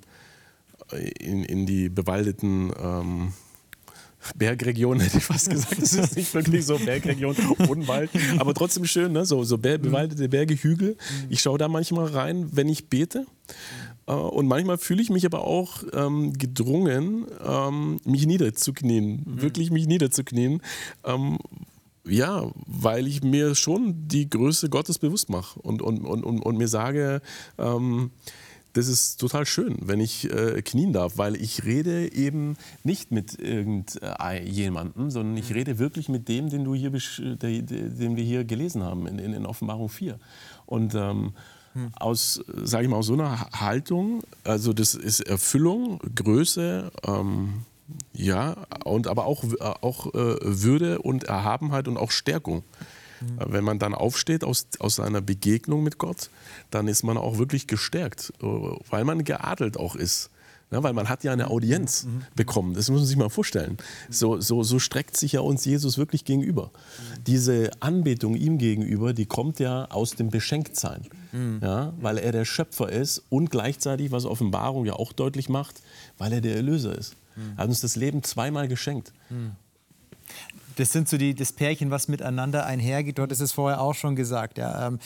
[1.20, 3.34] in, in die bewaldeten ähm,
[4.34, 5.80] Bergregion, hätte ich fast gesagt.
[5.80, 7.36] Das ist nicht wirklich so Bergregion,
[7.70, 9.28] Unwald, aber trotzdem schön, ne?
[9.28, 10.98] so, so bewaldete Berge, Hügel.
[11.30, 13.28] Ich schaue da manchmal rein, wenn ich bete.
[14.08, 19.42] Äh, und manchmal fühle ich mich aber auch ähm, gedrungen, ähm, mich niederzuknien, mhm.
[19.42, 20.62] wirklich mich niederzuknien.
[21.04, 21.38] Ähm,
[22.08, 26.68] ja, weil ich mir schon die Größe Gottes bewusst mache und, und, und, und, mir
[26.68, 27.20] sage,
[27.58, 28.12] ähm,
[28.74, 33.40] das ist total schön, wenn ich äh, knien darf, weil ich rede eben nicht mit
[33.40, 39.08] irgendjemandem, sondern ich rede wirklich mit dem, den, du hier, den wir hier gelesen haben
[39.08, 40.20] in, in, in Offenbarung 4.
[40.66, 41.34] Und ähm,
[41.76, 41.92] hm.
[41.96, 47.66] aus, sage ich mal, aus so einer Haltung, also das ist Erfüllung, Größe, ähm,
[48.14, 52.64] ja, und aber auch, äh, auch äh, Würde und Erhabenheit und auch Stärkung.
[53.22, 53.54] Mhm.
[53.54, 56.30] Wenn man dann aufsteht aus, aus einer Begegnung mit Gott,
[56.72, 58.46] dann ist man auch wirklich gestärkt, äh,
[58.90, 60.32] weil man geadelt auch ist.
[60.72, 62.24] Ja, weil man hat ja eine Audienz mhm.
[62.36, 62.74] bekommen.
[62.74, 63.78] Das muss man sich mal vorstellen.
[64.10, 66.72] So, so, so streckt sich ja uns Jesus wirklich gegenüber.
[66.74, 67.24] Mhm.
[67.28, 71.08] Diese Anbetung ihm gegenüber, die kommt ja aus dem Beschenktsein.
[71.36, 71.60] Mhm.
[71.62, 75.82] Ja, weil er der Schöpfer ist und gleichzeitig, was Offenbarung ja auch deutlich macht,
[76.18, 77.16] weil er der Erlöser ist.
[77.58, 79.12] Er hat uns das Leben zweimal geschenkt.
[80.78, 83.18] Das sind so die, das Pärchen, was miteinander einhergeht.
[83.18, 84.58] Dort ist es vorher auch schon gesagt.
[84.58, 85.00] Ja, ähm,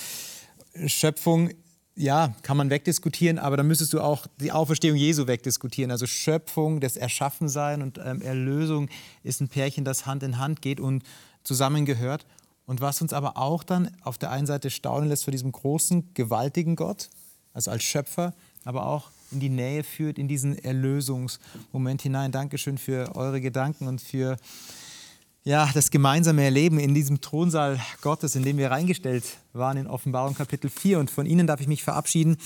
[0.85, 1.49] Schöpfung,
[1.95, 5.91] ja, kann man wegdiskutieren, aber dann müsstest du auch die Auferstehung Jesu wegdiskutieren.
[5.91, 8.89] Also Schöpfung, das Erschaffensein und ähm, Erlösung
[9.23, 11.03] ist ein Pärchen, das Hand in Hand geht und
[11.43, 12.25] zusammengehört.
[12.69, 16.13] Und was uns aber auch dann auf der einen Seite staunen lässt vor diesem großen,
[16.13, 17.09] gewaltigen Gott,
[17.51, 18.31] also als Schöpfer,
[18.63, 22.31] aber auch in die Nähe führt, in diesen Erlösungsmoment hinein.
[22.31, 24.37] Dankeschön für eure Gedanken und für
[25.43, 30.35] ja, das gemeinsame Erleben in diesem Thronsaal Gottes, in dem wir reingestellt waren in Offenbarung
[30.35, 30.99] Kapitel 4.
[30.99, 32.37] Und von Ihnen darf ich mich verabschieden.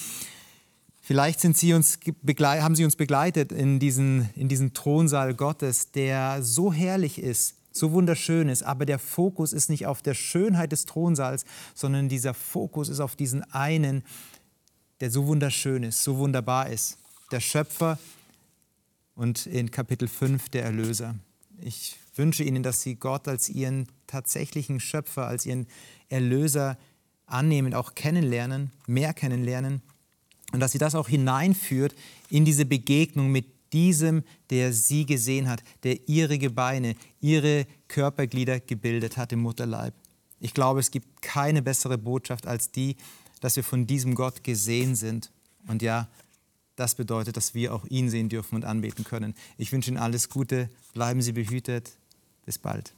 [1.01, 1.99] Vielleicht sind Sie uns
[2.39, 7.91] haben Sie uns begleitet in diesen, in diesen Thronsaal Gottes, der so herrlich ist, so
[7.91, 11.43] wunderschön ist, aber der Fokus ist nicht auf der Schönheit des Thronsaals,
[11.74, 14.03] sondern dieser Fokus ist auf diesen einen,
[15.01, 16.97] der so wunderschön ist, so wunderbar ist.
[17.32, 17.97] Der Schöpfer
[19.15, 21.15] und in Kapitel 5 der Erlöser.
[21.59, 25.67] Ich wünsche Ihnen, dass Sie Gott als Ihren tatsächlichen Schöpfer, als Ihren
[26.09, 26.78] Erlöser
[27.26, 29.82] annehmen, auch kennenlernen, mehr kennenlernen
[30.51, 31.95] und dass Sie das auch hineinführt
[32.30, 39.17] in diese Begegnung mit diesem, der Sie gesehen hat, der Ihre Gebeine, Ihre Körperglieder gebildet
[39.17, 39.93] hat im Mutterleib.
[40.39, 42.95] Ich glaube, es gibt keine bessere Botschaft als die,
[43.41, 45.32] dass wir von diesem Gott gesehen sind.
[45.67, 46.07] Und ja,
[46.76, 49.36] das bedeutet, dass wir auch ihn sehen dürfen und anbeten können.
[49.57, 51.91] Ich wünsche Ihnen alles Gute, bleiben Sie behütet,
[52.45, 52.93] bis bald.